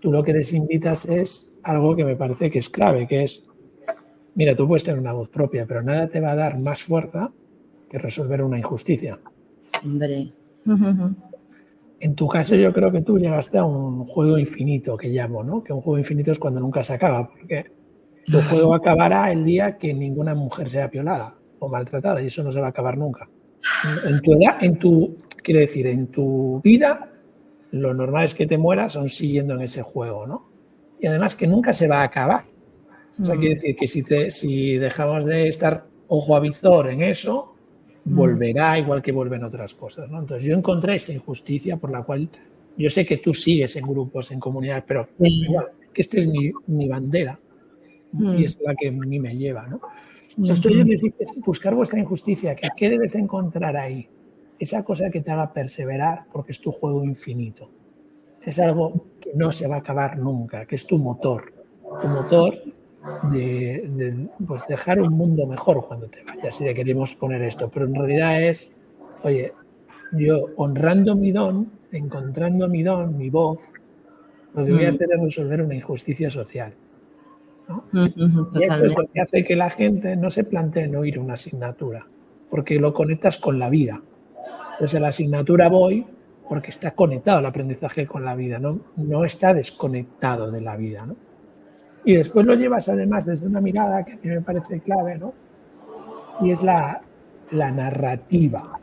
tú 0.00 0.12
lo 0.12 0.22
que 0.22 0.32
les 0.32 0.52
invitas 0.52 1.06
es 1.06 1.58
algo 1.62 1.94
que 1.96 2.04
me 2.04 2.16
parece 2.16 2.50
que 2.50 2.58
es 2.58 2.68
clave, 2.68 3.06
que 3.06 3.22
es, 3.22 3.48
mira, 4.34 4.54
tú 4.54 4.66
puedes 4.66 4.84
tener 4.84 5.00
una 5.00 5.12
voz 5.12 5.28
propia, 5.28 5.66
pero 5.66 5.82
nada 5.82 6.08
te 6.08 6.20
va 6.20 6.32
a 6.32 6.36
dar 6.36 6.58
más 6.58 6.82
fuerza 6.82 7.30
que 7.88 7.98
resolver 7.98 8.42
una 8.42 8.58
injusticia. 8.58 9.18
Hombre. 9.84 10.32
En 12.00 12.14
tu 12.14 12.28
caso 12.28 12.54
yo 12.54 12.72
creo 12.72 12.92
que 12.92 13.02
tú 13.02 13.18
llegaste 13.18 13.58
a 13.58 13.64
un 13.64 14.04
juego 14.04 14.38
infinito, 14.38 14.96
que 14.96 15.08
llamo, 15.08 15.42
¿no? 15.42 15.64
Que 15.64 15.72
un 15.72 15.80
juego 15.80 15.98
infinito 15.98 16.30
es 16.30 16.38
cuando 16.38 16.60
nunca 16.60 16.82
se 16.82 16.94
acaba, 16.94 17.28
porque 17.28 17.66
tu 18.26 18.40
juego 18.50 18.74
acabará 18.74 19.32
el 19.32 19.44
día 19.44 19.76
que 19.78 19.92
ninguna 19.92 20.34
mujer 20.34 20.70
sea 20.70 20.88
violada 20.88 21.34
o 21.58 21.68
maltratada 21.68 22.22
y 22.22 22.26
eso 22.26 22.44
no 22.44 22.52
se 22.52 22.60
va 22.60 22.66
a 22.66 22.70
acabar 22.70 22.96
nunca. 22.96 23.28
En 24.06 24.20
tu 24.20 24.34
edad, 24.34 24.62
en 24.62 24.78
tu, 24.78 25.16
quiero 25.42 25.60
decir, 25.60 25.86
en 25.88 26.06
tu 26.08 26.60
vida 26.62 27.10
lo 27.70 27.94
normal 27.94 28.24
es 28.24 28.34
que 28.34 28.46
te 28.46 28.58
mueras 28.58 28.96
aún 28.96 29.08
siguiendo 29.08 29.54
en 29.54 29.62
ese 29.62 29.82
juego, 29.82 30.26
¿no? 30.26 30.48
Y 31.00 31.06
además 31.06 31.34
que 31.34 31.46
nunca 31.46 31.72
se 31.72 31.88
va 31.88 32.00
a 32.00 32.04
acabar. 32.04 32.44
O 33.20 33.24
sea, 33.24 33.36
quiere 33.36 33.54
decir 33.54 33.76
que 33.76 33.86
si, 33.86 34.02
te, 34.02 34.30
si 34.30 34.76
dejamos 34.76 35.24
de 35.24 35.48
estar 35.48 35.84
ojo 36.08 36.36
a 36.36 36.40
visor 36.40 36.88
en 36.90 37.02
eso, 37.02 37.54
volverá 38.04 38.78
igual 38.78 39.02
que 39.02 39.12
vuelven 39.12 39.44
otras 39.44 39.74
cosas, 39.74 40.08
¿no? 40.08 40.20
Entonces 40.20 40.48
yo 40.48 40.56
encontré 40.56 40.94
esta 40.94 41.12
injusticia 41.12 41.76
por 41.76 41.90
la 41.90 42.02
cual 42.02 42.28
yo 42.76 42.88
sé 42.88 43.04
que 43.04 43.18
tú 43.18 43.34
sigues 43.34 43.74
en 43.76 43.86
grupos, 43.86 44.30
en 44.30 44.40
comunidades, 44.40 44.84
pero 44.86 45.08
que 45.18 46.00
esta 46.02 46.18
es 46.18 46.26
mi, 46.28 46.50
mi 46.68 46.88
bandera 46.88 47.38
y 48.36 48.44
es 48.44 48.58
la 48.60 48.74
que 48.74 48.88
a 48.88 48.92
mí 48.92 49.18
me 49.18 49.36
lleva, 49.36 49.66
¿no? 49.66 49.80
Entonces 50.36 50.60
tú 50.60 50.68
dices, 50.68 51.16
buscar 51.44 51.74
vuestra 51.74 51.98
injusticia, 51.98 52.54
que 52.54 52.68
¿qué 52.76 52.88
debes 52.88 53.12
de 53.12 53.18
encontrar 53.18 53.76
ahí? 53.76 54.08
Esa 54.58 54.84
cosa 54.84 55.10
que 55.10 55.20
te 55.20 55.30
haga 55.30 55.52
perseverar 55.52 56.24
porque 56.32 56.52
es 56.52 56.60
tu 56.60 56.72
juego 56.72 57.04
infinito. 57.04 57.70
Es 58.44 58.58
algo 58.58 59.06
que 59.20 59.32
no 59.34 59.52
se 59.52 59.66
va 59.66 59.76
a 59.76 59.78
acabar 59.78 60.18
nunca, 60.18 60.66
que 60.66 60.74
es 60.76 60.86
tu 60.86 60.98
motor, 60.98 61.52
tu 62.00 62.08
motor 62.08 62.54
de, 63.30 64.28
pues 64.46 64.66
dejar 64.66 65.00
un 65.00 65.12
mundo 65.12 65.46
mejor 65.46 65.86
cuando 65.86 66.08
te 66.08 66.22
vayas, 66.24 66.54
si 66.54 66.64
le 66.64 66.74
queremos 66.74 67.14
poner 67.14 67.42
esto. 67.42 67.68
Pero 67.68 67.86
en 67.86 67.94
realidad 67.94 68.42
es, 68.42 68.84
oye, 69.22 69.52
yo 70.12 70.46
honrando 70.56 71.14
mi 71.14 71.32
don, 71.32 71.70
encontrando 71.92 72.68
mi 72.68 72.82
don, 72.82 73.16
mi 73.16 73.30
voz, 73.30 73.60
lo 74.54 74.64
que 74.64 74.72
voy 74.72 74.84
a 74.84 74.92
mm. 74.92 74.94
hacer 74.94 75.08
es 75.12 75.20
resolver 75.20 75.62
una 75.62 75.74
injusticia 75.74 76.30
social. 76.30 76.72
y 77.92 78.62
esto 78.62 78.84
es 78.84 78.96
lo 78.96 79.06
que 79.06 79.20
hace 79.20 79.44
que 79.44 79.56
la 79.56 79.70
gente 79.70 80.16
no 80.16 80.30
se 80.30 80.44
plantee 80.44 80.88
no 80.88 81.04
ir 81.04 81.18
a 81.18 81.20
una 81.20 81.34
asignatura, 81.34 82.06
porque 82.50 82.78
lo 82.78 82.94
conectas 82.94 83.38
con 83.38 83.58
la 83.58 83.68
vida. 83.68 84.00
Desde 84.78 85.00
la 85.00 85.08
asignatura 85.08 85.68
voy 85.68 86.06
porque 86.48 86.70
está 86.70 86.92
conectado 86.92 87.40
el 87.40 87.46
aprendizaje 87.46 88.06
con 88.06 88.24
la 88.24 88.34
vida, 88.34 88.58
no, 88.58 88.80
no 88.96 89.24
está 89.24 89.52
desconectado 89.52 90.50
de 90.50 90.60
la 90.60 90.76
vida. 90.76 91.04
¿no? 91.04 91.16
Y 92.04 92.14
después 92.14 92.46
lo 92.46 92.54
llevas 92.54 92.88
además 92.88 93.26
desde 93.26 93.46
una 93.46 93.60
mirada 93.60 94.04
que 94.04 94.12
a 94.12 94.16
mí 94.16 94.28
me 94.30 94.40
parece 94.40 94.80
clave, 94.80 95.18
¿no? 95.18 95.34
y 96.40 96.50
es 96.50 96.62
la, 96.62 97.02
la 97.50 97.70
narrativa, 97.70 98.80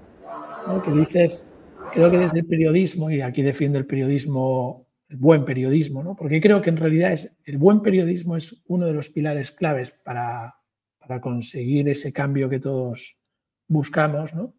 ¿no? 0.68 0.84
que 0.84 0.92
dices 0.92 1.58
creo 1.94 2.12
que 2.12 2.18
desde 2.18 2.40
el 2.40 2.46
periodismo, 2.46 3.10
y 3.10 3.22
aquí 3.22 3.42
defiendo 3.42 3.80
el 3.80 3.86
periodismo, 3.86 4.88
el 5.08 5.18
buen 5.18 5.46
periodismo, 5.46 6.04
¿no? 6.04 6.16
porque 6.16 6.42
creo 6.42 6.62
que 6.62 6.70
en 6.70 6.78
realidad 6.78 7.14
es, 7.14 7.40
el 7.46 7.58
buen 7.58 7.82
periodismo 7.82 8.36
es 8.36 8.64
uno 8.68 8.86
de 8.86 8.94
los 8.94 9.10
pilares 9.10 9.52
claves 9.52 9.92
para, 9.92 10.56
para 11.00 11.22
conseguir 11.22 11.88
ese 11.90 12.12
cambio 12.12 12.50
que 12.50 12.60
todos 12.60 13.18
buscamos, 13.68 14.34
¿no? 14.34 14.54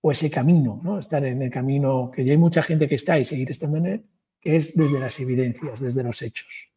O 0.00 0.10
ese 0.10 0.30
camino, 0.30 0.80
¿no? 0.82 0.98
estar 0.98 1.24
en 1.24 1.42
el 1.42 1.50
camino 1.50 2.10
que 2.10 2.24
ya 2.24 2.32
hay 2.32 2.38
mucha 2.38 2.62
gente 2.62 2.88
que 2.88 2.94
está 2.94 3.18
y 3.18 3.24
seguir 3.24 3.50
estando 3.50 3.78
en 3.78 3.86
él, 3.86 4.04
que 4.40 4.56
es 4.56 4.76
desde 4.76 5.00
las 5.00 5.18
evidencias, 5.20 5.80
desde 5.80 6.02
los 6.02 6.22
hechos. 6.22 6.72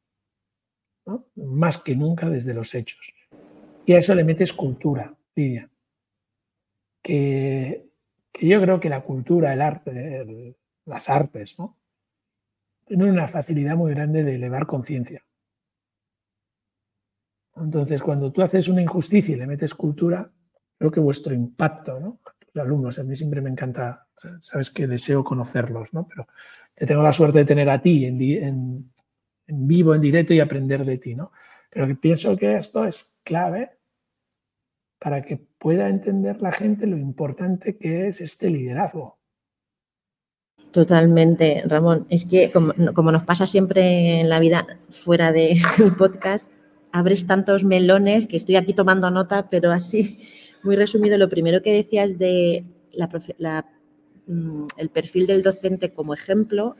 Más 1.35 1.77
que 1.77 1.95
nunca 1.95 2.29
desde 2.29 2.53
los 2.53 2.73
hechos. 2.73 3.13
Y 3.85 3.93
a 3.93 3.99
eso 3.99 4.15
le 4.15 4.23
metes 4.23 4.53
cultura, 4.53 5.15
Lidia. 5.35 5.69
Que, 7.01 7.89
que 8.31 8.47
yo 8.47 8.61
creo 8.61 8.79
que 8.79 8.89
la 8.89 9.01
cultura, 9.01 9.53
el 9.53 9.61
arte, 9.61 10.55
las 10.85 11.09
artes, 11.09 11.57
¿no? 11.57 11.77
tienen 12.85 13.09
una 13.09 13.27
facilidad 13.27 13.77
muy 13.77 13.93
grande 13.93 14.23
de 14.23 14.35
elevar 14.35 14.67
conciencia. 14.67 15.23
Entonces, 17.55 18.01
cuando 18.01 18.31
tú 18.31 18.41
haces 18.41 18.67
una 18.67 18.81
injusticia 18.81 19.33
y 19.33 19.39
le 19.39 19.47
metes 19.47 19.73
cultura, 19.73 20.29
creo 20.77 20.91
que 20.91 20.99
vuestro 20.99 21.33
impacto, 21.33 21.99
¿no? 21.99 22.19
Tus 22.51 22.61
alumnos, 22.61 22.99
a 22.99 23.03
mí 23.03 23.15
siempre 23.15 23.41
me 23.41 23.49
encanta, 23.49 24.07
sabes 24.39 24.69
que 24.71 24.87
deseo 24.87 25.23
conocerlos, 25.23 25.93
¿no? 25.93 26.07
Pero 26.07 26.27
te 26.73 26.85
tengo 26.85 27.03
la 27.03 27.13
suerte 27.13 27.39
de 27.39 27.45
tener 27.45 27.69
a 27.69 27.81
ti 27.81 28.05
en, 28.05 28.91
vivo, 29.47 29.95
en 29.95 30.01
directo 30.01 30.33
y 30.33 30.39
aprender 30.39 30.85
de 30.85 30.97
ti, 30.97 31.15
¿no? 31.15 31.31
Pero 31.69 31.87
pienso 31.99 32.35
que 32.35 32.57
esto 32.57 32.85
es 32.85 33.21
clave 33.23 33.71
para 34.99 35.21
que 35.21 35.37
pueda 35.57 35.89
entender 35.89 36.41
la 36.41 36.51
gente 36.51 36.85
lo 36.85 36.97
importante 36.97 37.77
que 37.77 38.07
es 38.07 38.21
este 38.21 38.49
liderazgo. 38.49 39.17
Totalmente, 40.71 41.63
Ramón. 41.65 42.05
Es 42.09 42.25
que 42.25 42.51
como, 42.51 43.11
nos 43.11 43.23
pasa 43.23 43.45
siempre 43.45 44.21
en 44.21 44.29
la 44.29 44.39
vida 44.39 44.65
fuera 44.89 45.31
del 45.31 45.59
podcast, 45.97 46.51
abres 46.91 47.27
tantos 47.27 47.63
melones 47.63 48.27
que 48.27 48.37
estoy 48.37 48.55
aquí 48.55 48.73
tomando 48.73 49.09
nota, 49.11 49.49
pero 49.49 49.71
así, 49.71 50.19
muy 50.63 50.75
resumido, 50.75 51.17
lo 51.17 51.29
primero 51.29 51.61
que 51.61 51.73
decías 51.73 52.17
de 52.17 52.65
mm, 54.27 54.65
el 54.77 54.89
perfil 54.89 55.27
del 55.27 55.41
docente 55.41 55.91
como 55.91 56.13
ejemplo, 56.13 56.75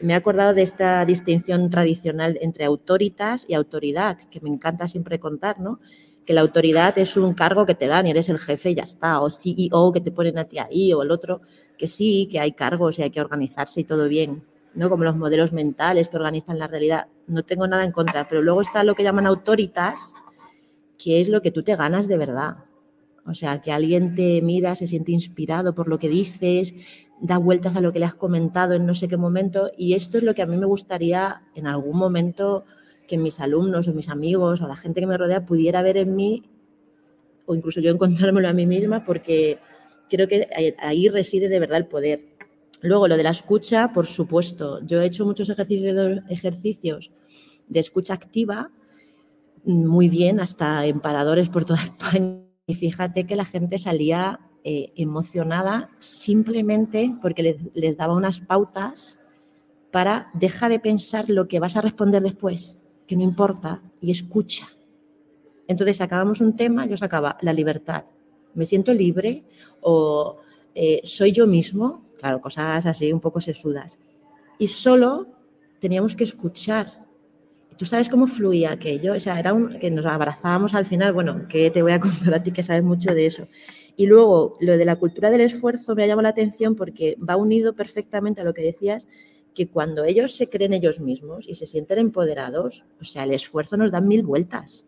me 0.00 0.12
he 0.12 0.16
acordado 0.16 0.54
de 0.54 0.62
esta 0.62 1.04
distinción 1.04 1.70
tradicional 1.70 2.38
entre 2.42 2.64
autoritas 2.64 3.46
y 3.48 3.54
autoridad, 3.54 4.18
que 4.30 4.40
me 4.40 4.50
encanta 4.50 4.86
siempre 4.86 5.18
contar, 5.18 5.60
¿no? 5.60 5.80
Que 6.26 6.34
la 6.34 6.40
autoridad 6.40 6.98
es 6.98 7.16
un 7.16 7.34
cargo 7.34 7.64
que 7.64 7.74
te 7.74 7.86
dan 7.86 8.06
y 8.06 8.10
eres 8.10 8.28
el 8.28 8.38
jefe 8.38 8.70
y 8.70 8.74
ya 8.74 8.82
está, 8.82 9.20
o 9.20 9.30
CEO 9.30 9.92
que 9.92 10.00
te 10.00 10.10
ponen 10.10 10.38
a 10.38 10.44
ti 10.44 10.58
ahí, 10.58 10.92
o 10.92 11.02
el 11.02 11.10
otro, 11.10 11.40
que 11.78 11.86
sí, 11.86 12.28
que 12.30 12.40
hay 12.40 12.52
cargos 12.52 12.98
y 12.98 13.02
hay 13.02 13.10
que 13.10 13.20
organizarse 13.20 13.80
y 13.80 13.84
todo 13.84 14.08
bien, 14.08 14.44
¿no? 14.74 14.90
Como 14.90 15.04
los 15.04 15.16
modelos 15.16 15.52
mentales 15.52 16.08
que 16.08 16.16
organizan 16.16 16.58
la 16.58 16.66
realidad. 16.66 17.06
No 17.26 17.42
tengo 17.42 17.66
nada 17.66 17.84
en 17.84 17.92
contra, 17.92 18.28
pero 18.28 18.42
luego 18.42 18.60
está 18.60 18.84
lo 18.84 18.94
que 18.94 19.04
llaman 19.04 19.26
autoritas, 19.26 20.12
que 20.98 21.20
es 21.20 21.28
lo 21.28 21.40
que 21.40 21.50
tú 21.50 21.62
te 21.62 21.76
ganas 21.76 22.08
de 22.08 22.18
verdad. 22.18 22.56
O 23.26 23.34
sea, 23.34 23.60
que 23.60 23.72
alguien 23.72 24.14
te 24.14 24.42
mira, 24.42 24.74
se 24.74 24.86
siente 24.86 25.12
inspirado 25.12 25.74
por 25.74 25.88
lo 25.88 25.98
que 25.98 26.08
dices, 26.08 26.74
da 27.20 27.38
vueltas 27.38 27.74
a 27.76 27.80
lo 27.80 27.92
que 27.92 27.98
le 27.98 28.04
has 28.04 28.14
comentado 28.14 28.74
en 28.74 28.84
no 28.84 28.94
sé 28.94 29.08
qué 29.08 29.16
momento. 29.16 29.70
Y 29.78 29.94
esto 29.94 30.18
es 30.18 30.24
lo 30.24 30.34
que 30.34 30.42
a 30.42 30.46
mí 30.46 30.56
me 30.56 30.66
gustaría 30.66 31.42
en 31.54 31.66
algún 31.66 31.96
momento 31.96 32.64
que 33.08 33.18
mis 33.18 33.40
alumnos 33.40 33.88
o 33.88 33.94
mis 33.94 34.08
amigos 34.08 34.60
o 34.60 34.68
la 34.68 34.76
gente 34.76 35.00
que 35.00 35.06
me 35.06 35.16
rodea 35.16 35.46
pudiera 35.46 35.82
ver 35.82 35.96
en 35.96 36.14
mí 36.14 36.42
o 37.46 37.54
incluso 37.54 37.80
yo 37.80 37.90
encontrármelo 37.90 38.48
a 38.48 38.52
mí 38.52 38.66
misma 38.66 39.04
porque 39.04 39.58
creo 40.08 40.28
que 40.28 40.48
ahí 40.78 41.08
reside 41.08 41.48
de 41.48 41.60
verdad 41.60 41.78
el 41.78 41.86
poder. 41.86 42.34
Luego, 42.82 43.08
lo 43.08 43.16
de 43.16 43.22
la 43.22 43.30
escucha, 43.30 43.92
por 43.92 44.06
supuesto. 44.06 44.80
Yo 44.84 45.00
he 45.00 45.06
hecho 45.06 45.24
muchos 45.24 45.48
ejercicios, 45.48 47.10
de 47.66 47.80
escucha 47.80 48.12
activa, 48.12 48.70
muy 49.64 50.10
bien, 50.10 50.38
hasta 50.40 50.84
en 50.84 51.00
paradores 51.00 51.48
por 51.48 51.64
toda 51.64 51.82
España. 51.84 52.43
Y 52.66 52.74
fíjate 52.74 53.26
que 53.26 53.36
la 53.36 53.44
gente 53.44 53.78
salía 53.78 54.40
eh, 54.64 54.92
emocionada 54.96 55.90
simplemente 55.98 57.14
porque 57.20 57.56
les, 57.74 57.96
daba 57.96 58.14
unas 58.14 58.40
pautas 58.40 59.20
para 59.90 60.30
deja 60.32 60.68
de 60.68 60.80
pensar 60.80 61.28
lo 61.28 61.46
que 61.46 61.60
vas 61.60 61.76
a 61.76 61.82
responder 61.82 62.22
después, 62.22 62.80
que 63.06 63.16
no 63.16 63.22
importa, 63.22 63.82
y 64.00 64.10
escucha. 64.10 64.66
Entonces 65.68 65.98
sacábamos 65.98 66.40
un 66.40 66.56
tema, 66.56 66.86
yo 66.86 66.96
sacaba 66.96 67.36
la 67.42 67.52
libertad. 67.52 68.06
Me 68.54 68.66
siento 68.66 68.94
libre 68.94 69.44
o 69.82 70.38
eh, 70.74 71.02
soy 71.04 71.32
yo 71.32 71.46
mismo, 71.46 72.02
claro, 72.18 72.40
cosas 72.40 72.86
así 72.86 73.12
un 73.12 73.20
poco 73.20 73.40
sesudas. 73.40 73.98
Y 74.58 74.68
solo 74.68 75.28
teníamos 75.78 76.16
que 76.16 76.24
escuchar. 76.24 77.03
¿Tú 77.76 77.86
sabes 77.86 78.08
cómo 78.08 78.26
fluía 78.26 78.72
aquello? 78.72 79.14
O 79.14 79.20
sea, 79.20 79.38
era 79.38 79.52
un, 79.52 79.78
que 79.78 79.90
nos 79.90 80.06
abrazábamos 80.06 80.74
al 80.74 80.84
final. 80.84 81.12
Bueno, 81.12 81.46
que 81.48 81.70
te 81.70 81.82
voy 81.82 81.92
a 81.92 82.00
contar 82.00 82.34
a 82.34 82.42
ti 82.42 82.52
que 82.52 82.62
sabes 82.62 82.82
mucho 82.82 83.14
de 83.14 83.26
eso. 83.26 83.48
Y 83.96 84.06
luego, 84.06 84.54
lo 84.60 84.76
de 84.76 84.84
la 84.84 84.96
cultura 84.96 85.30
del 85.30 85.42
esfuerzo 85.42 85.94
me 85.94 86.04
ha 86.04 86.06
llamado 86.06 86.22
la 86.22 86.28
atención 86.30 86.74
porque 86.74 87.16
va 87.18 87.36
unido 87.36 87.74
perfectamente 87.74 88.40
a 88.40 88.44
lo 88.44 88.54
que 88.54 88.62
decías, 88.62 89.06
que 89.54 89.68
cuando 89.68 90.04
ellos 90.04 90.36
se 90.36 90.48
creen 90.48 90.72
ellos 90.72 91.00
mismos 91.00 91.48
y 91.48 91.54
se 91.54 91.64
sienten 91.64 91.98
empoderados, 91.98 92.84
o 93.00 93.04
sea, 93.04 93.22
el 93.22 93.32
esfuerzo 93.32 93.76
nos 93.76 93.92
da 93.92 94.00
mil 94.00 94.24
vueltas. 94.24 94.84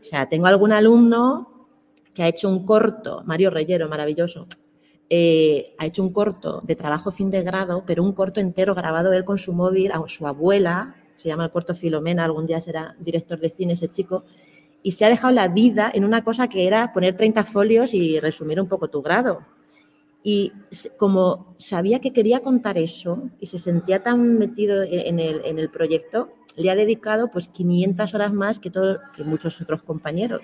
O 0.00 0.04
sea, 0.04 0.28
tengo 0.28 0.46
algún 0.46 0.72
alumno 0.72 1.66
que 2.14 2.22
ha 2.22 2.28
hecho 2.28 2.48
un 2.48 2.64
corto, 2.64 3.22
Mario 3.26 3.50
Reyero, 3.50 3.88
maravilloso, 3.88 4.46
eh, 5.10 5.74
ha 5.78 5.86
hecho 5.86 6.02
un 6.02 6.12
corto 6.12 6.60
de 6.64 6.76
trabajo 6.76 7.10
fin 7.10 7.30
de 7.30 7.42
grado, 7.42 7.84
pero 7.86 8.02
un 8.02 8.12
corto 8.12 8.40
entero 8.40 8.74
grabado 8.74 9.12
él 9.12 9.24
con 9.24 9.38
su 9.38 9.52
móvil 9.52 9.90
a 9.90 10.02
su 10.06 10.26
abuela, 10.26 10.94
se 11.18 11.28
llama 11.28 11.46
el 11.46 11.50
corto 11.50 11.74
Filomena, 11.74 12.24
algún 12.24 12.46
día 12.46 12.60
será 12.60 12.94
director 13.00 13.40
de 13.40 13.50
cine 13.50 13.72
ese 13.72 13.88
chico, 13.88 14.24
y 14.82 14.92
se 14.92 15.04
ha 15.04 15.08
dejado 15.08 15.32
la 15.34 15.48
vida 15.48 15.90
en 15.92 16.04
una 16.04 16.22
cosa 16.22 16.48
que 16.48 16.66
era 16.66 16.92
poner 16.92 17.16
30 17.16 17.44
folios 17.44 17.92
y 17.92 18.20
resumir 18.20 18.60
un 18.60 18.68
poco 18.68 18.88
tu 18.88 19.02
grado. 19.02 19.40
Y 20.22 20.52
como 20.96 21.54
sabía 21.58 22.00
que 22.00 22.12
quería 22.12 22.40
contar 22.40 22.78
eso 22.78 23.30
y 23.40 23.46
se 23.46 23.58
sentía 23.58 24.02
tan 24.02 24.38
metido 24.38 24.82
en 24.84 25.18
el, 25.18 25.42
en 25.44 25.70
proyecto, 25.70 26.30
le 26.56 26.70
ha 26.70 26.76
dedicado 26.76 27.30
pues 27.30 27.48
500 27.48 28.14
horas 28.14 28.32
más 28.32 28.60
que, 28.60 28.70
todo, 28.70 29.00
que 29.16 29.24
muchos 29.24 29.60
otros 29.60 29.82
compañeros. 29.82 30.42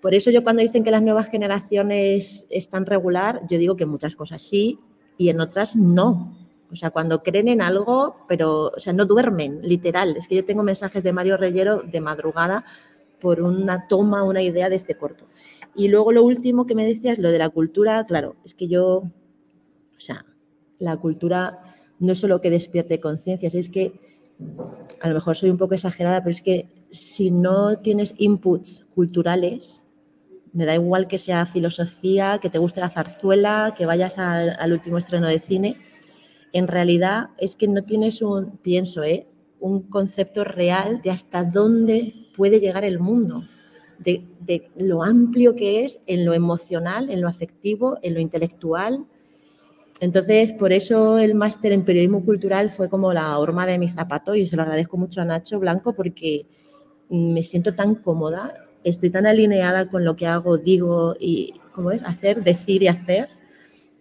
Por 0.00 0.14
eso 0.14 0.30
yo 0.30 0.42
cuando 0.42 0.62
dicen 0.62 0.84
que 0.84 0.90
las 0.90 1.02
nuevas 1.02 1.30
generaciones 1.30 2.46
están 2.50 2.86
regular, 2.86 3.40
yo 3.48 3.58
digo 3.58 3.76
que 3.76 3.86
muchas 3.86 4.14
cosas 4.14 4.42
sí 4.42 4.78
y 5.16 5.30
en 5.30 5.40
otras 5.40 5.74
no. 5.74 6.36
O 6.70 6.76
sea, 6.76 6.90
cuando 6.90 7.22
creen 7.22 7.48
en 7.48 7.62
algo, 7.62 8.16
pero, 8.28 8.72
o 8.76 8.78
sea, 8.78 8.92
no 8.92 9.06
duermen, 9.06 9.60
literal. 9.62 10.16
Es 10.16 10.28
que 10.28 10.36
yo 10.36 10.44
tengo 10.44 10.62
mensajes 10.62 11.02
de 11.02 11.12
Mario 11.12 11.36
Reyero 11.36 11.82
de 11.82 12.00
madrugada 12.00 12.64
por 13.20 13.40
una 13.40 13.88
toma, 13.88 14.22
una 14.22 14.42
idea 14.42 14.68
de 14.68 14.76
este 14.76 14.96
corto. 14.96 15.24
Y 15.74 15.88
luego 15.88 16.12
lo 16.12 16.22
último 16.22 16.66
que 16.66 16.74
me 16.74 16.86
decías, 16.86 17.18
lo 17.18 17.30
de 17.30 17.38
la 17.38 17.48
cultura, 17.48 18.04
claro, 18.04 18.36
es 18.44 18.54
que 18.54 18.68
yo, 18.68 18.96
o 18.96 19.10
sea, 20.00 20.26
la 20.78 20.96
cultura 20.96 21.60
no 21.98 22.12
es 22.12 22.18
solo 22.18 22.40
que 22.40 22.50
despierte 22.50 23.00
conciencias, 23.00 23.54
es 23.54 23.68
que 23.68 24.00
a 25.00 25.08
lo 25.08 25.14
mejor 25.14 25.36
soy 25.36 25.50
un 25.50 25.56
poco 25.56 25.74
exagerada, 25.74 26.20
pero 26.20 26.30
es 26.30 26.42
que 26.42 26.68
si 26.90 27.30
no 27.30 27.78
tienes 27.78 28.14
inputs 28.18 28.86
culturales, 28.94 29.84
me 30.52 30.64
da 30.64 30.74
igual 30.74 31.08
que 31.08 31.18
sea 31.18 31.46
filosofía, 31.46 32.38
que 32.40 32.50
te 32.50 32.58
guste 32.58 32.80
la 32.80 32.90
zarzuela, 32.90 33.74
que 33.76 33.86
vayas 33.86 34.18
al, 34.18 34.56
al 34.58 34.72
último 34.72 34.98
estreno 34.98 35.28
de 35.28 35.40
cine, 35.40 35.76
en 36.52 36.68
realidad 36.68 37.30
es 37.38 37.56
que 37.56 37.68
no 37.68 37.84
tienes 37.84 38.22
un, 38.22 38.58
pienso, 38.58 39.02
¿eh? 39.02 39.26
un 39.60 39.82
concepto 39.82 40.44
real 40.44 41.00
de 41.02 41.10
hasta 41.10 41.44
dónde 41.44 42.14
puede 42.36 42.60
llegar 42.60 42.84
el 42.84 42.98
mundo, 42.98 43.44
de, 43.98 44.70
lo 44.76 45.02
amplio 45.02 45.56
que 45.56 45.84
es 45.84 46.00
en 46.06 46.24
lo 46.24 46.32
emocional, 46.32 47.10
en 47.10 47.20
lo 47.20 47.28
afectivo, 47.28 47.98
en 48.02 48.14
lo 48.14 48.20
intelectual. 48.20 49.04
Entonces, 50.00 50.52
por 50.52 50.72
eso 50.72 51.18
el 51.18 51.34
máster 51.34 51.72
en 51.72 51.84
periodismo 51.84 52.24
cultural 52.24 52.70
fue 52.70 52.88
como 52.88 53.12
la 53.12 53.36
horma 53.38 53.66
de 53.66 53.78
mi 53.78 53.88
zapato 53.88 54.36
y 54.36 54.46
se 54.46 54.56
lo 54.56 54.62
agradezco 54.62 54.96
mucho 54.96 55.20
a 55.20 55.24
Nacho 55.24 55.58
Blanco 55.58 55.92
porque 55.92 56.46
me 57.10 57.42
siento 57.42 57.74
tan 57.74 57.96
cómoda, 57.96 58.54
estoy 58.84 59.10
tan 59.10 59.26
alineada 59.26 59.88
con 59.88 60.04
lo 60.04 60.14
que 60.14 60.26
hago, 60.26 60.56
digo 60.56 61.16
y, 61.18 61.54
¿cómo 61.72 61.90
es? 61.90 62.02
Hacer, 62.04 62.44
decir 62.44 62.84
y 62.84 62.88
hacer, 62.88 63.28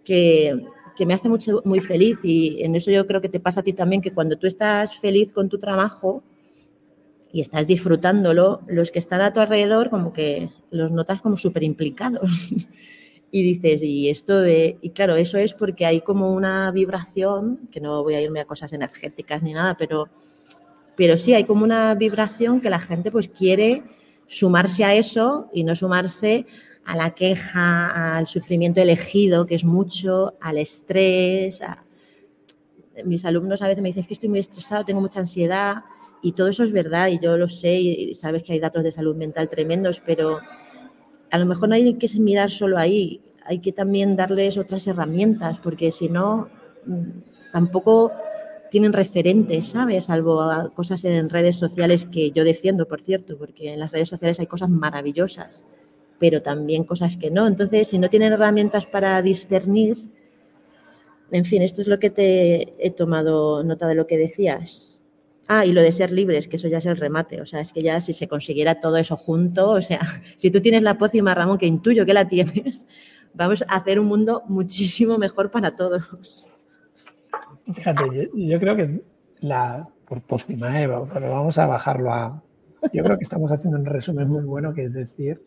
que, 0.04 0.64
que 0.98 1.06
me 1.06 1.14
hace 1.14 1.30
mucho, 1.30 1.62
muy 1.64 1.80
feliz 1.80 2.18
y 2.24 2.64
en 2.64 2.76
eso 2.76 2.92
yo 2.92 3.06
creo 3.06 3.22
que 3.22 3.30
te 3.30 3.40
pasa 3.40 3.62
a 3.62 3.64
ti 3.64 3.72
también, 3.72 4.02
que 4.02 4.12
cuando 4.12 4.38
tú 4.38 4.48
estás 4.48 4.98
feliz 4.98 5.32
con 5.32 5.48
tu 5.48 5.60
trabajo 5.60 6.24
y 7.32 7.40
estás 7.42 7.68
disfrutándolo, 7.68 8.62
los 8.68 8.92
que 8.92 9.00
están 9.00 9.22
a 9.22 9.32
tu 9.32 9.40
alrededor 9.40 9.90
como 9.90 10.12
que 10.12 10.50
los 10.72 10.92
notas 10.92 11.22
como 11.22 11.38
súper 11.38 11.64
implicados. 11.64 12.52
y 13.32 13.44
dices, 13.44 13.84
y 13.84 14.10
esto 14.10 14.40
de, 14.40 14.78
y 14.82 14.90
claro, 14.90 15.16
eso 15.16 15.38
es 15.38 15.54
porque 15.54 15.86
hay 15.86 16.02
como 16.02 16.34
una 16.34 16.72
vibración, 16.72 17.70
que 17.72 17.80
no 17.80 18.04
voy 18.04 18.16
a 18.16 18.22
irme 18.22 18.40
a 18.40 18.46
cosas 18.46 18.74
energéticas 18.74 19.44
ni 19.44 19.54
nada, 19.54 19.76
pero, 19.78 20.10
pero 20.96 21.16
sí 21.16 21.34
hay 21.34 21.44
como 21.44 21.64
una 21.64 21.94
vibración 21.94 22.60
que 22.60 22.70
la 22.70 22.80
gente 22.80 23.12
pues 23.12 23.28
quiere 23.28 23.84
sumarse 24.26 24.84
a 24.84 24.96
eso 24.96 25.50
y 25.54 25.64
no 25.64 25.76
sumarse 25.76 26.46
a 26.88 26.96
la 26.96 27.10
queja, 27.14 28.16
al 28.18 28.28
sufrimiento 28.28 28.82
elegido, 28.82 29.46
que 29.46 29.56
es 29.56 29.66
mucho, 29.66 30.36
al 30.40 30.58
estrés. 30.58 31.62
Mis 33.04 33.26
alumnos 33.26 33.62
a 33.62 33.68
veces 33.68 33.84
me 33.84 33.90
dicen 33.90 34.06
que 34.06 34.14
estoy 34.14 34.30
muy 34.30 34.40
estresado, 34.40 34.86
tengo 34.86 35.02
mucha 35.02 35.20
ansiedad 35.20 35.84
y 36.22 36.32
todo 36.32 36.48
eso 36.48 36.64
es 36.64 36.72
verdad 36.72 37.10
y 37.10 37.20
yo 37.20 37.38
lo 37.38 37.50
sé 37.50 37.78
y 37.78 38.14
sabes 38.14 38.42
que 38.42 38.54
hay 38.54 38.60
datos 38.60 38.86
de 38.86 38.94
salud 38.94 39.18
mental 39.18 39.50
tremendos, 39.50 40.02
pero 40.06 40.40
a 41.30 41.38
lo 41.38 41.46
mejor 41.46 41.68
no 41.68 41.76
hay 41.76 41.94
que 41.96 42.08
mirar 42.22 42.50
solo 42.50 42.78
ahí, 42.78 43.22
hay 43.44 43.60
que 43.60 43.74
también 43.74 44.16
darles 44.16 44.58
otras 44.58 44.88
herramientas 44.88 45.60
porque 45.60 45.92
si 45.92 46.08
no, 46.08 46.48
mm, 46.86 47.52
tampoco 47.52 48.14
tienen 48.72 48.94
referentes, 48.94 49.68
¿sabes? 49.68 50.06
Salvo 50.06 50.72
cosas 50.74 51.04
en 51.04 51.30
redes 51.30 51.58
sociales 51.58 52.06
que 52.06 52.32
yo 52.32 52.46
defiendo, 52.46 52.88
por 52.88 53.02
cierto, 53.02 53.38
porque 53.38 53.74
en 53.74 53.82
las 53.82 53.92
redes 53.92 54.08
sociales 54.08 54.40
hay 54.40 54.48
cosas 54.48 54.70
maravillosas 54.70 55.66
pero 56.20 56.42
también 56.42 56.84
cosas 56.84 57.18
que 57.18 57.32
no. 57.32 57.48
Entonces, 57.48 57.88
si 57.88 58.00
no 58.00 58.10
tienen 58.10 58.34
herramientas 58.34 58.86
para 58.86 59.22
discernir, 59.22 59.98
en 61.32 61.46
fin, 61.46 61.62
esto 61.62 61.82
es 61.82 61.88
lo 61.88 62.00
que 62.00 62.10
te 62.10 62.74
he 62.86 62.92
tomado 62.92 63.64
nota 63.64 63.88
de 63.88 63.96
lo 63.96 64.08
que 64.08 64.18
decías. 64.18 64.98
Ah, 65.48 65.66
y 65.66 65.72
lo 65.72 65.82
de 65.82 65.92
ser 65.92 66.12
libres, 66.12 66.48
que 66.48 66.58
eso 66.58 66.68
ya 66.68 66.80
es 66.80 66.86
el 66.86 66.98
remate. 66.98 67.42
O 67.42 67.46
sea, 67.46 67.62
es 67.62 67.72
que 67.72 67.82
ya 67.82 68.02
si 68.02 68.14
se 68.14 68.28
consiguiera 68.28 68.80
todo 68.80 68.98
eso 68.98 69.16
junto, 69.16 69.72
o 69.72 69.82
sea, 69.82 70.00
si 70.36 70.52
tú 70.52 70.62
tienes 70.62 70.84
la 70.84 70.98
pócima, 70.98 71.34
Ramón, 71.34 71.58
que 71.58 71.66
intuyo 71.66 72.06
que 72.06 72.14
la 72.14 72.28
tienes, 72.28 72.88
vamos 73.34 73.64
a 73.68 73.76
hacer 73.76 74.00
un 74.00 74.08
mundo 74.08 74.44
muchísimo 74.48 75.18
mejor 75.18 75.52
para 75.52 75.76
todos. 75.76 76.48
Fíjate, 77.74 78.30
yo, 78.34 78.60
creo 78.60 78.76
que 78.76 79.02
la, 79.42 79.88
por 80.06 80.22
pócima, 80.22 80.82
Eva, 80.82 81.08
pero 81.14 81.32
vamos 81.32 81.58
a 81.58 81.68
bajarlo 81.68 82.14
a... 82.14 82.42
Yo 82.94 83.04
creo 83.04 83.18
que 83.18 83.24
estamos 83.24 83.52
haciendo 83.52 83.78
un 83.78 83.86
resumen 83.86 84.30
muy 84.30 84.44
bueno, 84.44 84.74
que 84.74 84.84
es 84.84 84.94
decir, 84.94 85.42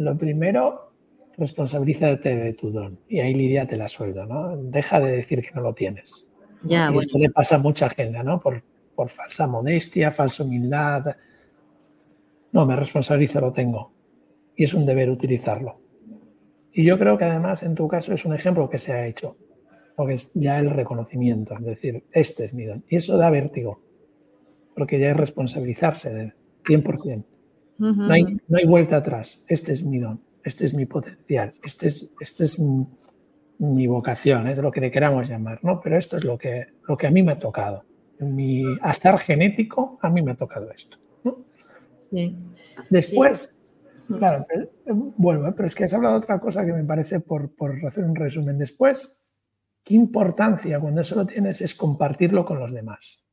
lo 0.00 0.16
primero, 0.16 0.92
responsabilízate 1.36 2.34
de 2.34 2.52
tu 2.54 2.70
don. 2.70 2.98
Y 3.08 3.20
ahí 3.20 3.34
Lidia 3.34 3.66
te 3.66 3.76
la 3.76 3.86
sueldo, 3.86 4.24
¿no? 4.24 4.56
Deja 4.56 4.98
de 4.98 5.12
decir 5.12 5.42
que 5.42 5.50
no 5.54 5.60
lo 5.60 5.74
tienes. 5.74 6.30
Ya, 6.62 6.90
y 6.92 6.98
esto 6.98 7.18
le 7.18 7.30
pasa 7.30 7.56
a 7.56 7.58
mucha 7.58 7.88
gente, 7.90 8.22
¿no? 8.22 8.40
Por, 8.40 8.62
por 8.94 9.10
falsa 9.10 9.46
modestia, 9.46 10.10
falsa 10.10 10.42
humildad. 10.42 11.16
No, 12.52 12.66
me 12.66 12.76
responsabilizo, 12.76 13.40
lo 13.40 13.52
tengo. 13.52 13.92
Y 14.56 14.64
es 14.64 14.74
un 14.74 14.86
deber 14.86 15.10
utilizarlo. 15.10 15.80
Y 16.72 16.84
yo 16.84 16.98
creo 16.98 17.18
que 17.18 17.24
además 17.24 17.62
en 17.62 17.74
tu 17.74 17.86
caso 17.86 18.14
es 18.14 18.24
un 18.24 18.34
ejemplo 18.34 18.70
que 18.70 18.78
se 18.78 18.92
ha 18.92 19.06
hecho, 19.06 19.36
porque 19.96 20.14
es 20.14 20.32
ya 20.34 20.58
el 20.58 20.70
reconocimiento, 20.70 21.54
es 21.58 21.64
decir, 21.64 22.04
este 22.12 22.46
es 22.46 22.54
mi 22.54 22.64
don. 22.64 22.84
Y 22.88 22.96
eso 22.96 23.18
da 23.18 23.28
vértigo, 23.28 23.82
porque 24.74 24.98
ya 24.98 25.10
es 25.10 25.16
responsabilizarse 25.16 26.14
del 26.14 26.34
100% 26.64 27.24
no, 27.80 28.12
hay, 28.12 28.24
no 28.46 28.58
hay 28.58 28.66
vuelta 28.66 28.96
atrás. 28.96 29.44
Este 29.48 29.72
es 29.72 29.82
mi 29.84 29.98
don, 29.98 30.20
este 30.44 30.66
es 30.66 30.74
mi 30.74 30.86
potencial, 30.86 31.54
este 31.64 31.88
es, 31.88 32.12
este 32.20 32.44
es 32.44 32.62
mi 33.58 33.86
vocación, 33.86 34.48
es 34.48 34.58
lo 34.58 34.70
que 34.70 34.80
le 34.80 34.90
queramos 34.90 35.28
llamar, 35.28 35.60
¿no? 35.62 35.80
Pero 35.80 35.96
esto 35.96 36.16
es 36.16 36.24
lo 36.24 36.38
que, 36.38 36.66
lo 36.86 36.96
que 36.96 37.06
a 37.06 37.10
mí 37.10 37.22
me 37.22 37.32
ha 37.32 37.38
tocado. 37.38 37.84
En 38.18 38.34
mi 38.34 38.64
azar 38.82 39.18
genético, 39.18 39.98
a 40.02 40.10
mí 40.10 40.22
me 40.22 40.32
ha 40.32 40.36
tocado 40.36 40.70
esto. 40.70 40.98
Después, 42.90 43.76
claro, 44.08 44.46
vuelvo, 45.16 45.48
¿eh? 45.48 45.52
pero 45.56 45.66
es 45.66 45.74
que 45.74 45.84
has 45.84 45.94
hablado 45.94 46.14
de 46.14 46.24
otra 46.24 46.38
cosa 46.38 46.66
que 46.66 46.72
me 46.72 46.84
parece, 46.84 47.20
por, 47.20 47.54
por 47.54 47.84
hacer 47.86 48.04
un 48.04 48.14
resumen, 48.14 48.58
después, 48.58 49.30
qué 49.84 49.94
importancia 49.94 50.78
cuando 50.80 51.00
eso 51.00 51.14
lo 51.14 51.26
tienes 51.26 51.60
es 51.62 51.74
compartirlo 51.74 52.44
con 52.44 52.58
los 52.58 52.72
demás. 52.72 53.29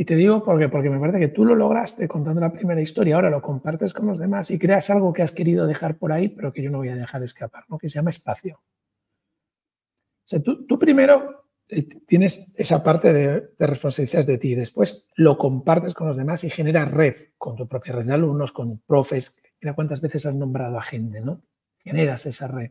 Y 0.00 0.04
te 0.04 0.14
digo 0.14 0.44
porque, 0.44 0.68
porque 0.68 0.90
me 0.90 1.00
parece 1.00 1.18
que 1.18 1.26
tú 1.26 1.44
lo 1.44 1.56
lograste 1.56 2.06
contando 2.06 2.40
la 2.40 2.52
primera 2.52 2.80
historia, 2.80 3.16
ahora 3.16 3.30
lo 3.30 3.42
compartes 3.42 3.92
con 3.92 4.06
los 4.06 4.20
demás 4.20 4.48
y 4.52 4.56
creas 4.56 4.90
algo 4.90 5.12
que 5.12 5.22
has 5.22 5.32
querido 5.32 5.66
dejar 5.66 5.98
por 5.98 6.12
ahí, 6.12 6.28
pero 6.28 6.52
que 6.52 6.62
yo 6.62 6.70
no 6.70 6.78
voy 6.78 6.90
a 6.90 6.94
dejar 6.94 7.24
escapar, 7.24 7.64
¿no? 7.68 7.78
que 7.78 7.88
se 7.88 7.96
llama 7.96 8.10
espacio. 8.10 8.60
O 8.60 10.22
sea, 10.22 10.40
tú, 10.40 10.78
primero 10.78 11.46
eh, 11.66 11.82
tienes 11.82 12.54
esa 12.56 12.84
parte 12.84 13.12
de, 13.12 13.50
de 13.58 13.66
responsabilidades 13.66 14.28
de 14.28 14.38
ti, 14.38 14.54
después 14.54 15.10
lo 15.16 15.36
compartes 15.36 15.94
con 15.94 16.06
los 16.06 16.16
demás 16.16 16.44
y 16.44 16.50
generas 16.50 16.92
red 16.92 17.16
con 17.36 17.56
tu 17.56 17.66
propia 17.66 17.94
red 17.94 18.04
de 18.04 18.14
alumnos, 18.14 18.52
con 18.52 18.78
profes. 18.78 19.42
Mira 19.60 19.74
cuántas 19.74 20.00
veces 20.00 20.26
has 20.26 20.34
nombrado 20.36 20.78
a 20.78 20.82
gente, 20.82 21.20
¿no? 21.22 21.42
Generas 21.78 22.24
esa 22.24 22.46
red. 22.46 22.70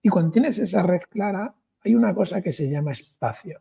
Y 0.00 0.08
cuando 0.08 0.32
tienes 0.32 0.58
esa 0.58 0.82
red 0.84 1.02
clara, 1.10 1.54
hay 1.84 1.94
una 1.94 2.14
cosa 2.14 2.40
que 2.40 2.52
se 2.52 2.70
llama 2.70 2.92
espacio 2.92 3.60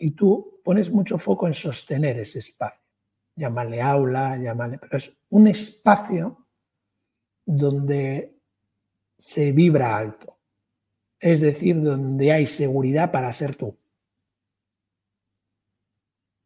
y 0.00 0.12
tú 0.12 0.60
pones 0.64 0.90
mucho 0.90 1.18
foco 1.18 1.46
en 1.46 1.54
sostener 1.54 2.18
ese 2.18 2.38
espacio. 2.38 2.80
Llámale 3.36 3.80
aula, 3.82 4.36
llámale, 4.36 4.78
pero 4.78 4.96
es 4.96 5.22
un 5.28 5.46
espacio 5.46 6.46
donde 7.44 8.40
se 9.16 9.52
vibra 9.52 9.96
alto, 9.96 10.38
es 11.18 11.40
decir, 11.40 11.80
donde 11.82 12.32
hay 12.32 12.46
seguridad 12.46 13.12
para 13.12 13.30
ser 13.32 13.54
tú. 13.54 13.76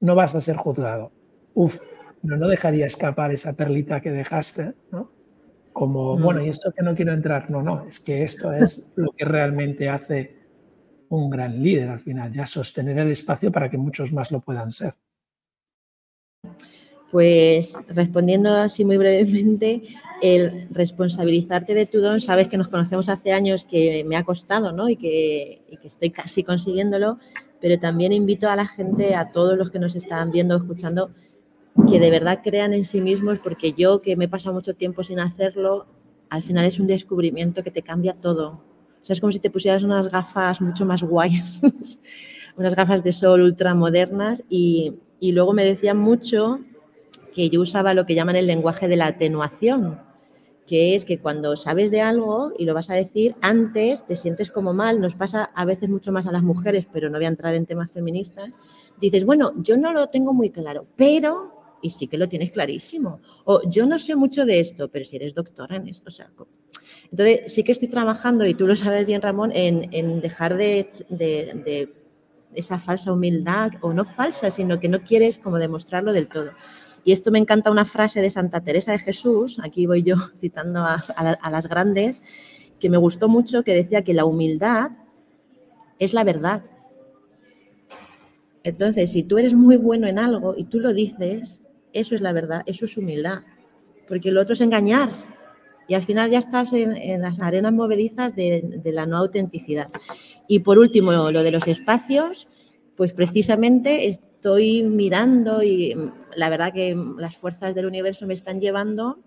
No 0.01 0.17
vas 0.17 0.35
a 0.35 0.41
ser 0.41 0.57
juzgado. 0.57 1.13
Uf, 1.55 1.79
no, 2.23 2.37
no 2.37 2.49
dejaría 2.49 2.87
escapar 2.87 3.33
esa 3.33 3.55
perlita 3.55 4.01
que 4.01 4.11
dejaste, 4.11 4.75
¿no? 4.91 5.13
Como, 5.73 6.19
bueno, 6.19 6.43
y 6.45 6.49
esto 6.49 6.73
que 6.73 6.83
no 6.83 6.95
quiero 6.95 7.13
entrar, 7.13 7.51
no, 7.51 7.63
no, 7.63 7.87
es 7.87 8.01
que 8.01 8.23
esto 8.23 8.53
es 8.53 8.93
lo 8.97 9.13
que 9.13 9.25
realmente 9.25 9.89
hace 9.89 10.44
un 11.09 11.31
gran 11.31 11.63
líder 11.63 11.89
al 11.89 12.01
final, 12.01 12.33
ya 12.33 12.47
sostener 12.47 12.99
el 12.99 13.11
espacio 13.11 13.53
para 13.53 13.71
que 13.71 13.79
muchos 13.79 14.13
más 14.13 14.31
lo 14.31 14.41
puedan 14.41 14.71
ser. 14.71 14.95
Pues 17.11 17.75
respondiendo 17.89 18.53
así 18.57 18.85
muy 18.85 18.97
brevemente, 18.97 19.83
el 20.21 20.67
responsabilizarte 20.71 21.75
de 21.75 21.87
tu 21.87 22.01
don, 22.01 22.21
sabes 22.21 22.49
que 22.49 22.57
nos 22.57 22.69
conocemos 22.69 23.09
hace 23.09 23.33
años 23.33 23.65
que 23.65 24.05
me 24.05 24.17
ha 24.17 24.25
costado 24.25 24.73
¿no? 24.73 24.89
y, 24.89 24.97
que, 24.97 25.63
y 25.69 25.77
que 25.77 25.87
estoy 25.87 26.11
casi 26.11 26.43
consiguiéndolo, 26.43 27.19
pero 27.61 27.79
también 27.79 28.13
invito 28.13 28.51
a 28.51 28.57
la 28.57 28.67
gente, 28.67 29.15
a 29.15 29.31
todos 29.31 29.57
los 29.57 29.71
que 29.71 29.79
nos 29.79 29.95
están 29.95 30.33
viendo, 30.33 30.57
escuchando, 30.57 31.13
que 31.89 32.01
de 32.01 32.11
verdad 32.11 32.41
crean 32.43 32.75
en 32.75 32.85
sí 32.85 33.01
mismos, 33.01 33.39
porque 33.39 33.73
yo 33.73 34.03
que 34.03 34.17
me 34.17 34.25
he 34.25 34.29
pasado 34.29 34.55
mucho 34.55 34.75
tiempo 34.75 35.05
sin 35.05 35.21
hacerlo, 35.21 35.87
al 36.31 36.43
final 36.43 36.67
es 36.67 36.81
un 36.81 36.87
descubrimiento 36.87 37.63
que 37.63 37.71
te 37.71 37.83
cambia 37.83 38.15
todo. 38.15 38.74
O 39.05 39.07
sea, 39.07 39.13
es 39.13 39.21
como 39.21 39.33
si 39.33 39.39
te 39.39 39.51
pusieras 39.51 39.83
unas 39.83 40.11
gafas 40.11 40.63
mucho 40.63 40.87
más 40.87 41.03
guays, 41.03 41.61
unas 42.57 42.75
gafas 42.75 43.05
de 43.05 43.13
sol 43.13 43.43
ultra 43.43 43.75
modernas 43.75 44.43
y, 44.49 44.95
y 45.21 45.33
luego 45.33 45.53
me 45.53 45.63
decían 45.63 45.99
mucho 45.99 46.61
que 47.35 47.51
yo 47.51 47.61
usaba 47.61 47.93
lo 47.93 48.07
que 48.07 48.15
llaman 48.15 48.37
el 48.37 48.47
lenguaje 48.47 48.89
de 48.89 48.97
la 48.97 49.09
atenuación, 49.09 50.01
que 50.67 50.95
es 50.95 51.05
que 51.05 51.19
cuando 51.19 51.55
sabes 51.55 51.91
de 51.91 52.01
algo 52.01 52.55
y 52.59 52.65
lo 52.65 52.73
vas 52.73 52.89
a 52.89 52.95
decir, 52.95 53.35
antes 53.43 54.07
te 54.07 54.17
sientes 54.17 54.51
como 54.51 54.73
mal, 54.73 55.03
nos 55.03 55.15
pasa 55.15 55.51
a 55.55 55.67
veces 55.67 55.91
mucho 55.91 56.11
más 56.11 56.27
a 56.27 56.33
las 56.33 56.43
mujeres, 56.43 56.87
pero 56.91 57.11
no 57.11 57.19
voy 57.19 57.27
a 57.27 57.29
entrar 57.29 57.55
en 57.55 57.67
temas 57.67 57.93
feministas, 57.93 58.57
dices, 58.99 59.27
bueno, 59.27 59.53
yo 59.59 59.77
no 59.77 59.93
lo 59.93 60.07
tengo 60.07 60.33
muy 60.33 60.49
claro, 60.49 60.87
pero, 60.97 61.77
y 61.83 61.91
sí 61.91 62.07
que 62.07 62.17
lo 62.17 62.27
tienes 62.27 62.53
clarísimo, 62.53 63.21
o 63.45 63.69
yo 63.69 63.85
no 63.85 63.99
sé 63.99 64.17
mucho 64.17 64.47
de 64.47 64.61
esto, 64.61 64.89
pero 64.89 65.05
si 65.05 65.17
eres 65.17 65.35
doctora 65.35 65.77
en 65.77 65.89
esto, 65.89 66.05
o 66.09 66.11
sea, 66.11 66.31
entonces, 67.17 67.55
sí 67.55 67.63
que 67.63 67.71
estoy 67.71 67.87
trabajando, 67.87 68.45
y 68.45 68.55
tú 68.55 68.67
lo 68.67 68.75
sabes 68.75 69.07
bien, 69.07 69.23
Ramón, 69.23 69.53
en, 69.55 70.21
dejar 70.21 70.57
de, 70.57 70.91
esa 72.55 72.81
falsa 72.81 73.13
humildad, 73.13 73.71
o 73.83 73.93
no 73.95 74.05
falsa, 74.05 74.51
sino 74.51 74.81
que 74.81 74.89
no 74.89 75.01
quieres 75.01 75.39
como 75.39 75.59
demostrarlo 75.59 76.13
del 76.13 76.29
todo. 76.29 76.51
Y 77.05 77.13
esto 77.13 77.31
me 77.31 77.39
encanta 77.39 77.71
una 77.71 77.85
frase 77.85 78.21
de 78.21 78.33
Santa 78.33 78.65
Teresa 78.65 78.91
de 78.91 78.99
Jesús, 78.99 79.61
aquí 79.63 79.87
voy 79.87 80.03
yo 80.03 80.17
citando 80.41 80.81
a, 80.81 81.51
las 81.53 81.69
grandes, 81.69 82.21
que 82.81 82.91
me 82.91 82.97
gustó 82.97 83.29
mucho, 83.29 83.63
que 83.63 83.75
decía 83.75 84.03
que 84.03 84.13
la 84.13 84.25
humildad 84.25 84.91
es 86.01 86.15
la 86.15 86.25
verdad. 86.25 86.65
Entonces, 88.65 89.13
si 89.13 89.23
tú 89.23 89.39
eres 89.39 89.55
muy 89.55 89.77
bueno 89.77 90.09
en 90.09 90.19
algo 90.19 90.55
y 90.57 90.65
tú 90.65 90.81
lo 90.81 90.93
dices, 90.93 91.63
eso 91.93 92.17
es 92.17 92.21
la 92.21 92.33
verdad, 92.33 92.63
eso 92.67 92.87
es 92.87 92.97
humildad, 92.97 93.43
porque 94.09 94.33
lo 94.33 94.41
otro 94.41 94.55
es 94.55 94.61
engañar, 94.61 95.11
y 95.87 95.95
al 95.95 96.03
final 96.03 96.31
ya 96.31 96.39
estás 96.39 96.73
en, 96.73 97.21
las 97.21 97.41
arenas 97.41 97.73
movedizas 97.73 98.35
de, 98.35 98.81
la 98.85 99.07
no 99.07 99.17
autenticidad. 99.19 99.91
Y 100.49 100.61
por 100.61 100.79
último, 100.79 101.13
lo 101.13 101.43
de 101.43 101.51
los 101.51 101.67
espacios, 101.69 102.49
pues 102.97 103.13
precisamente 103.13 104.07
estoy 104.07 104.83
mirando 104.83 105.63
y 105.63 105.97
la 106.37 106.49
verdad 106.49 106.73
que 106.73 106.97
las 107.19 107.37
fuerzas 107.37 107.75
del 107.75 107.87
universo 107.87 108.27
me 108.27 108.35
están 108.35 108.61
llevando, 108.61 109.19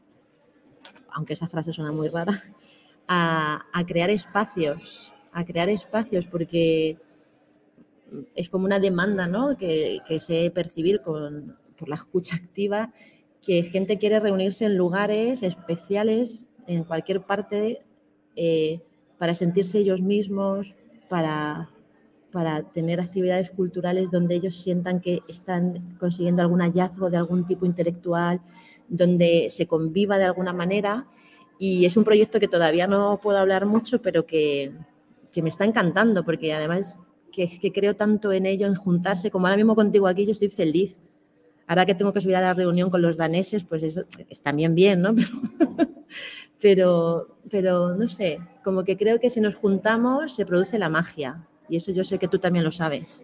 aunque 1.12 1.34
esa 1.34 1.48
frase 1.48 1.74
suena 1.74 1.92
muy 1.92 2.08
rara, 2.08 2.40
a, 3.08 3.84
crear 3.86 4.10
espacios, 4.10 5.14
a 5.32 5.46
crear 5.46 5.70
espacios 5.70 6.28
porque 6.28 6.98
es 8.36 8.50
como 8.50 8.66
una 8.66 8.80
demanda 8.80 9.28
¿no? 9.28 9.58
que, 9.58 10.00
que 10.08 10.20
sé 10.20 10.50
percibir 10.50 11.02
con, 11.02 11.58
por 11.78 11.90
la 11.90 11.96
escucha 11.96 12.36
activa 12.36 12.94
que 13.48 13.64
gente 13.64 13.98
quiere 13.98 14.20
reunirse 14.20 14.66
en 14.66 14.76
lugares 14.76 15.42
especiales 15.42 16.50
en 16.68 16.84
cualquier 16.84 17.22
parte 17.22 17.82
eh, 18.36 18.82
para 19.18 19.34
sentirse 19.36 19.80
ellos 19.80 20.02
mismos, 20.02 20.76
para, 21.08 21.70
para 22.34 22.64
tener 22.64 23.00
actividades 23.00 23.50
culturales 23.50 24.12
donde 24.12 24.36
ellos 24.36 24.62
sientan 24.62 25.00
que 25.00 25.22
están 25.30 25.96
consiguiendo 25.98 26.42
algún 26.42 26.60
hallazgo 26.60 27.10
de 27.10 27.16
algún 27.16 27.46
tipo 27.46 27.66
intelectual, 27.66 28.42
donde 28.90 29.48
se 29.50 29.66
conviva 29.66 30.18
de 30.18 30.26
alguna 30.26 30.52
manera 30.52 31.08
Y 31.58 31.86
es 31.86 31.96
un 31.96 32.04
proyecto 32.04 32.42
que 32.42 32.50
todavía 32.50 32.86
no 32.86 33.22
puedo 33.24 33.38
hablar 33.38 33.66
mucho, 33.66 34.02
pero 34.02 34.26
que, 34.26 34.74
que 35.32 35.42
me 35.42 35.48
está 35.48 35.64
encantando, 35.64 36.26
porque 36.26 36.54
además 36.54 37.00
que, 37.32 37.48
que 37.62 37.72
creo 37.72 37.96
tanto 37.96 38.34
en 38.34 38.46
ello, 38.46 38.68
en 38.68 38.76
juntarse, 38.76 39.32
como 39.32 39.48
ahora 39.48 39.56
mismo 39.56 39.74
contigo 39.74 40.06
aquí, 40.06 40.26
yo 40.26 40.34
estoy 40.34 40.50
feliz. 40.50 41.00
Ahora 41.68 41.86
que 41.86 41.96
tengo 41.96 42.14
que 42.14 42.22
subir 42.22 42.38
a 42.38 42.42
la 42.42 42.54
reunión 42.54 42.90
con 42.90 43.02
los 43.02 43.18
daneses, 43.18 43.64
pues 43.64 43.84
eso 43.84 44.06
es 44.30 44.42
también 44.42 44.74
bien, 44.74 45.02
¿no? 45.02 45.14
Pero, 46.60 47.38
pero, 47.52 47.96
no 47.96 48.10
sé, 48.10 48.40
como 48.64 48.84
que 48.84 48.98
creo 48.98 49.20
que 49.20 49.30
si 49.30 49.40
nos 49.40 49.54
juntamos 49.54 50.34
se 50.34 50.44
produce 50.44 50.80
la 50.80 50.90
magia. 50.90 51.46
Y 51.70 51.78
eso 51.78 51.92
yo 51.92 52.04
sé 52.04 52.18
que 52.18 52.28
tú 52.28 52.40
también 52.40 52.66
lo 52.66 52.72
sabes. 52.72 53.24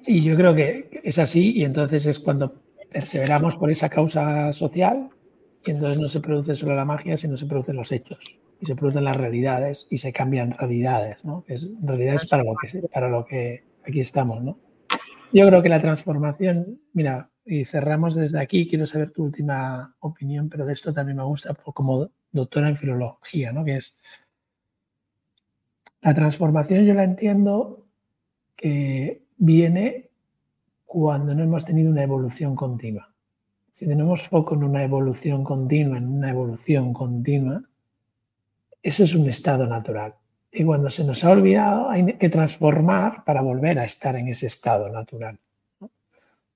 Sí, 0.00 0.22
yo 0.22 0.36
creo 0.36 0.54
que 0.54 1.00
es 1.02 1.18
así 1.18 1.56
y 1.56 1.64
entonces 1.64 2.04
es 2.04 2.18
cuando 2.18 2.54
perseveramos 2.92 3.56
por 3.56 3.70
esa 3.70 3.88
causa 3.88 4.52
social 4.52 5.08
y 5.64 5.70
entonces 5.70 5.98
no 5.98 6.08
se 6.08 6.20
produce 6.20 6.54
solo 6.54 6.74
la 6.74 6.84
magia, 6.84 7.16
sino 7.16 7.36
se 7.36 7.46
producen 7.46 7.76
los 7.76 7.92
hechos 7.92 8.40
y 8.60 8.66
se 8.66 8.74
producen 8.74 9.04
las 9.04 9.16
realidades 9.16 9.86
y 9.90 9.98
se 9.98 10.12
cambian 10.12 10.52
realidades, 10.52 11.24
¿no? 11.24 11.44
Es 11.46 11.68
realidades 11.82 12.26
para 12.26 12.44
lo 12.44 12.54
que 12.56 12.88
para 12.88 13.08
lo 13.08 13.24
que 13.24 13.64
aquí 13.86 14.00
estamos, 14.00 14.42
¿no? 14.42 14.58
Yo 15.32 15.46
creo 15.46 15.62
que 15.62 15.68
la 15.68 15.80
transformación, 15.80 16.80
mira, 16.92 17.30
y 17.44 17.64
cerramos 17.64 18.14
desde 18.14 18.40
aquí, 18.40 18.66
quiero 18.68 18.84
saber 18.86 19.12
tu 19.12 19.24
última 19.24 19.94
opinión, 20.00 20.48
pero 20.48 20.66
de 20.66 20.72
esto 20.72 20.92
también 20.92 21.18
me 21.18 21.24
gusta 21.24 21.54
como 21.54 22.10
doctora 22.32 22.68
en 22.68 22.76
filología, 22.76 23.52
¿no? 23.52 23.64
Que 23.64 23.76
es 23.76 24.00
la 26.00 26.14
transformación, 26.14 26.84
yo 26.84 26.94
la 26.94 27.04
entiendo 27.04 27.86
que 28.56 29.22
viene 29.36 30.10
cuando 30.84 31.34
no 31.34 31.42
hemos 31.42 31.64
tenido 31.64 31.90
una 31.90 32.02
evolución 32.02 32.56
continua. 32.56 33.12
Si 33.70 33.86
tenemos 33.86 34.26
foco 34.26 34.54
en 34.54 34.64
una 34.64 34.82
evolución 34.82 35.44
continua, 35.44 35.98
en 35.98 36.08
una 36.08 36.30
evolución 36.30 36.92
continua, 36.92 37.62
eso 38.82 39.04
es 39.04 39.14
un 39.14 39.28
estado 39.28 39.66
natural. 39.66 40.14
Y 40.52 40.64
cuando 40.64 40.90
se 40.90 41.04
nos 41.04 41.22
ha 41.24 41.30
olvidado, 41.30 41.88
hay 41.90 42.14
que 42.14 42.28
transformar 42.28 43.24
para 43.24 43.40
volver 43.40 43.78
a 43.78 43.84
estar 43.84 44.16
en 44.16 44.28
ese 44.28 44.46
estado 44.46 44.88
natural. 44.88 45.38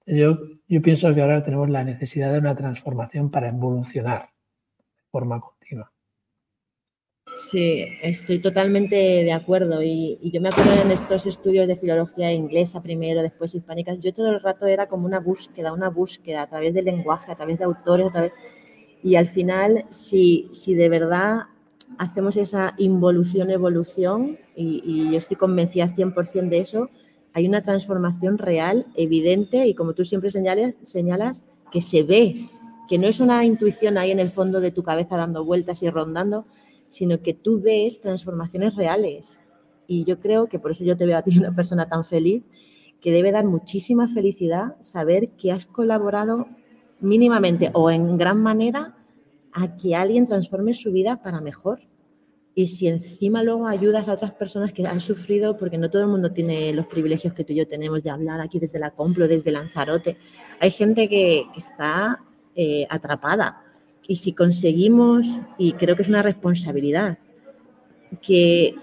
Yo, 0.06 0.36
yo 0.68 0.82
pienso 0.82 1.14
que 1.14 1.22
ahora 1.22 1.42
tenemos 1.42 1.70
la 1.70 1.84
necesidad 1.84 2.32
de 2.32 2.38
una 2.38 2.54
transformación 2.54 3.30
para 3.30 3.48
evolucionar 3.48 4.30
de 4.78 5.04
forma 5.10 5.40
continua. 5.40 5.90
Sí, 7.36 7.84
estoy 8.02 8.38
totalmente 8.38 8.96
de 8.96 9.32
acuerdo. 9.32 9.82
Y, 9.82 10.18
yo 10.32 10.40
me 10.40 10.50
acuerdo 10.50 10.72
en 10.82 10.90
estos 10.90 11.26
estudios 11.26 11.66
de 11.66 11.76
filología 11.76 12.32
inglesa 12.32 12.82
primero, 12.82 13.22
después 13.22 13.54
hispánica, 13.54 13.94
yo 13.94 14.12
todo 14.12 14.30
el 14.30 14.40
rato 14.40 14.66
era 14.66 14.86
como 14.86 15.06
una 15.06 15.20
búsqueda, 15.20 15.72
una 15.72 15.88
búsqueda 15.88 16.42
a 16.42 16.46
través 16.48 16.74
del 16.74 16.84
lenguaje, 16.84 17.32
a 17.32 17.36
través 17.36 17.58
de 17.58 17.64
autores, 17.64 18.06
a 18.06 18.10
través... 18.10 18.32
Y 19.02 19.16
al 19.16 19.26
final, 19.26 19.86
si, 19.90 20.48
si 20.52 20.74
de 20.74 20.88
verdad 20.88 21.42
hacemos 21.98 22.36
esa 22.36 22.74
involución, 22.78 23.50
evolución, 23.50 24.38
y, 24.54 25.10
yo 25.10 25.18
estoy 25.18 25.36
convencida 25.36 25.94
100% 25.94 26.48
de 26.48 26.58
eso, 26.58 26.90
hay 27.32 27.46
una 27.46 27.62
transformación 27.62 28.38
real, 28.38 28.86
evidente, 28.94 29.66
y 29.66 29.74
como 29.74 29.92
tú 29.94 30.04
siempre 30.04 30.30
señalas, 30.30 30.78
señalas, 30.82 31.42
que 31.70 31.82
se 31.82 32.02
ve, 32.02 32.48
que 32.88 32.98
no 32.98 33.06
es 33.06 33.20
una 33.20 33.44
intuición 33.44 33.98
ahí 33.98 34.10
en 34.10 34.20
el 34.20 34.30
fondo 34.30 34.60
de 34.60 34.70
tu 34.70 34.82
cabeza 34.82 35.16
dando 35.16 35.44
vueltas 35.44 35.82
y 35.82 35.90
rondando, 35.90 36.46
sino 36.88 37.20
que 37.20 37.34
tú 37.34 37.60
ves 37.60 38.00
transformaciones 38.00 38.76
reales. 38.76 39.40
Y 39.86 40.04
yo 40.04 40.20
creo 40.20 40.46
que 40.46 40.58
por 40.58 40.70
eso 40.70 40.84
yo 40.84 40.96
te 40.96 41.06
veo 41.06 41.18
a 41.18 41.22
ti 41.22 41.36
una 41.38 41.54
persona 41.54 41.88
tan 41.88 42.04
feliz, 42.04 42.44
que 43.00 43.10
debe 43.10 43.32
dar 43.32 43.44
muchísima 43.44 44.08
felicidad 44.08 44.76
saber 44.80 45.32
que 45.32 45.52
has 45.52 45.66
colaborado 45.66 46.48
mínimamente 47.00 47.70
o 47.74 47.90
en 47.90 48.16
gran 48.16 48.40
manera 48.40 48.93
a 49.54 49.76
que 49.76 49.94
alguien 49.94 50.26
transforme 50.26 50.74
su 50.74 50.92
vida 50.92 51.22
para 51.22 51.40
mejor. 51.40 51.80
Y 52.56 52.68
si 52.68 52.86
encima 52.86 53.42
luego 53.42 53.66
ayudas 53.66 54.08
a 54.08 54.12
otras 54.12 54.32
personas 54.32 54.72
que 54.72 54.86
han 54.86 55.00
sufrido, 55.00 55.56
porque 55.56 55.78
no 55.78 55.90
todo 55.90 56.02
el 56.02 56.08
mundo 56.08 56.32
tiene 56.32 56.72
los 56.72 56.86
privilegios 56.86 57.32
que 57.32 57.44
tú 57.44 57.52
y 57.52 57.56
yo 57.56 57.66
tenemos 57.66 58.02
de 58.02 58.10
hablar 58.10 58.40
aquí 58.40 58.58
desde 58.58 58.78
la 58.78 58.90
Complo, 58.90 59.26
desde 59.26 59.50
Lanzarote, 59.50 60.16
hay 60.60 60.70
gente 60.70 61.08
que, 61.08 61.46
está 61.56 62.22
eh, 62.54 62.86
atrapada 62.90 63.64
y 64.06 64.16
si 64.16 64.32
conseguimos, 64.32 65.26
y 65.58 65.72
creo 65.72 65.96
que 65.96 66.02
es 66.02 66.08
una 66.08 66.22
responsabilidad, 66.22 67.18
que 68.20 68.74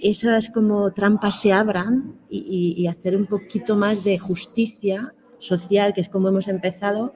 esas 0.00 0.48
como 0.48 0.92
trampas 0.92 1.40
se 1.40 1.52
abran 1.52 2.18
y, 2.28 2.86
hacer 2.86 3.16
un 3.16 3.26
poquito 3.26 3.76
más 3.76 4.02
de 4.04 4.18
justicia 4.18 5.14
social, 5.38 5.92
que 5.92 6.00
es 6.00 6.08
como 6.08 6.28
hemos 6.28 6.48
empezado, 6.48 7.14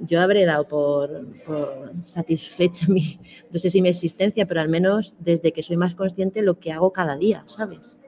yo 0.00 0.20
habré 0.20 0.44
dado 0.44 0.66
por, 0.66 1.26
satisfecha 2.04 2.86
mi, 2.88 3.18
no 3.50 3.58
sé 3.58 3.70
si 3.70 3.82
mi 3.82 3.88
existencia, 3.88 4.46
pero 4.46 4.60
al 4.60 4.68
menos 4.68 5.14
desde 5.18 5.52
que 5.52 5.62
soy 5.62 5.76
más 5.76 5.94
consciente 5.94 6.42
lo 6.42 6.58
que 6.58 6.72
hago 6.72 6.92
cada 6.92 7.16
día, 7.16 7.44
¿sabes? 7.46 7.98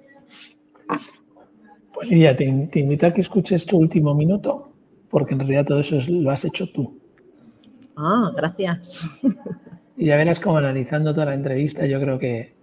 Pues 1.95 2.11
Lidia, 2.11 2.35
te, 2.37 2.69
te 2.71 2.81
invito 2.81 3.07
a 3.07 3.13
que 3.13 3.21
escuches 3.21 3.67
tu 3.67 3.79
último 3.79 4.15
minuto, 4.15 4.73
porque 5.11 5.35
en 5.35 5.41
realidad 5.41 5.67
todo 5.67 5.81
eso 5.81 5.99
lo 6.09 6.31
has 6.31 6.45
hecho 6.45 6.67
tú. 6.73 6.99
Ah, 7.97 8.33
gracias. 8.35 9.07
Y 9.97 10.07
ya 10.07 10.17
verás 10.17 10.41
cómo 10.41 10.57
analizando 10.57 11.13
toda 11.13 11.27
la 11.27 11.35
entrevista, 11.35 11.87
yo 11.87 12.01
creo 12.01 12.19
que, 12.19 12.55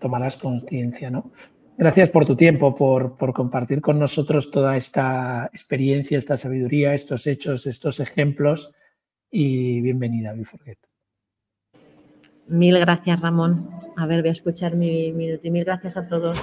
tomarás 0.00 0.36
conciencia, 0.36 1.10
¿no? 1.10 1.30
Gracias 1.78 2.08
por 2.08 2.24
tu 2.24 2.36
tiempo, 2.36 2.74
por, 2.74 3.16
compartir 3.34 3.82
con 3.82 3.98
nosotros 3.98 4.50
toda 4.50 4.76
esta 4.76 5.50
experiencia, 5.52 6.16
esta 6.16 6.38
sabiduría, 6.38 6.94
estos 6.94 7.26
hechos, 7.26 7.66
estos 7.66 8.00
ejemplos 8.00 8.74
y 9.30 9.82
bienvenida 9.82 10.30
a 10.30 10.32
Biforget. 10.32 10.78
Mil 12.48 12.78
gracias, 12.78 13.20
Ramón. 13.20 13.68
A 13.94 14.06
ver, 14.06 14.22
voy 14.22 14.30
a 14.30 14.32
escuchar 14.32 14.74
mi 14.74 15.12
minuto 15.12 15.48
y 15.48 15.50
mil 15.50 15.64
gracias 15.64 15.98
a 15.98 16.06
todos. 16.06 16.40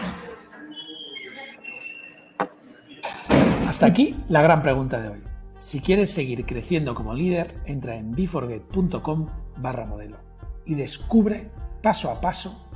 Hasta 3.68 3.88
aquí 3.88 4.16
la 4.30 4.44
gran 4.44 4.62
pregunta 4.62 5.02
de 5.02 5.10
hoy. 5.10 5.24
Si 5.56 5.80
quieres 5.80 6.12
seguir 6.12 6.46
creciendo 6.46 6.94
como 6.94 7.16
líder, 7.16 7.56
entra 7.66 7.96
en 7.96 8.12
beforget.com 8.12 9.30
barra 9.58 9.86
modelo 9.86 10.18
y 10.66 10.76
descubre 10.76 11.50
paso 11.82 12.12
a 12.12 12.22
paso 12.22 12.70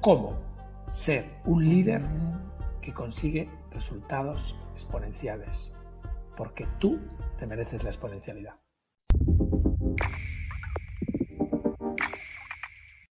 cómo 0.00 0.45
ser 0.88 1.40
un 1.44 1.68
líder 1.68 2.02
que 2.80 2.92
consigue 2.92 3.48
resultados 3.70 4.58
exponenciales, 4.72 5.74
porque 6.36 6.66
tú 6.78 7.00
te 7.38 7.46
mereces 7.46 7.82
la 7.82 7.90
exponencialidad. 7.90 8.54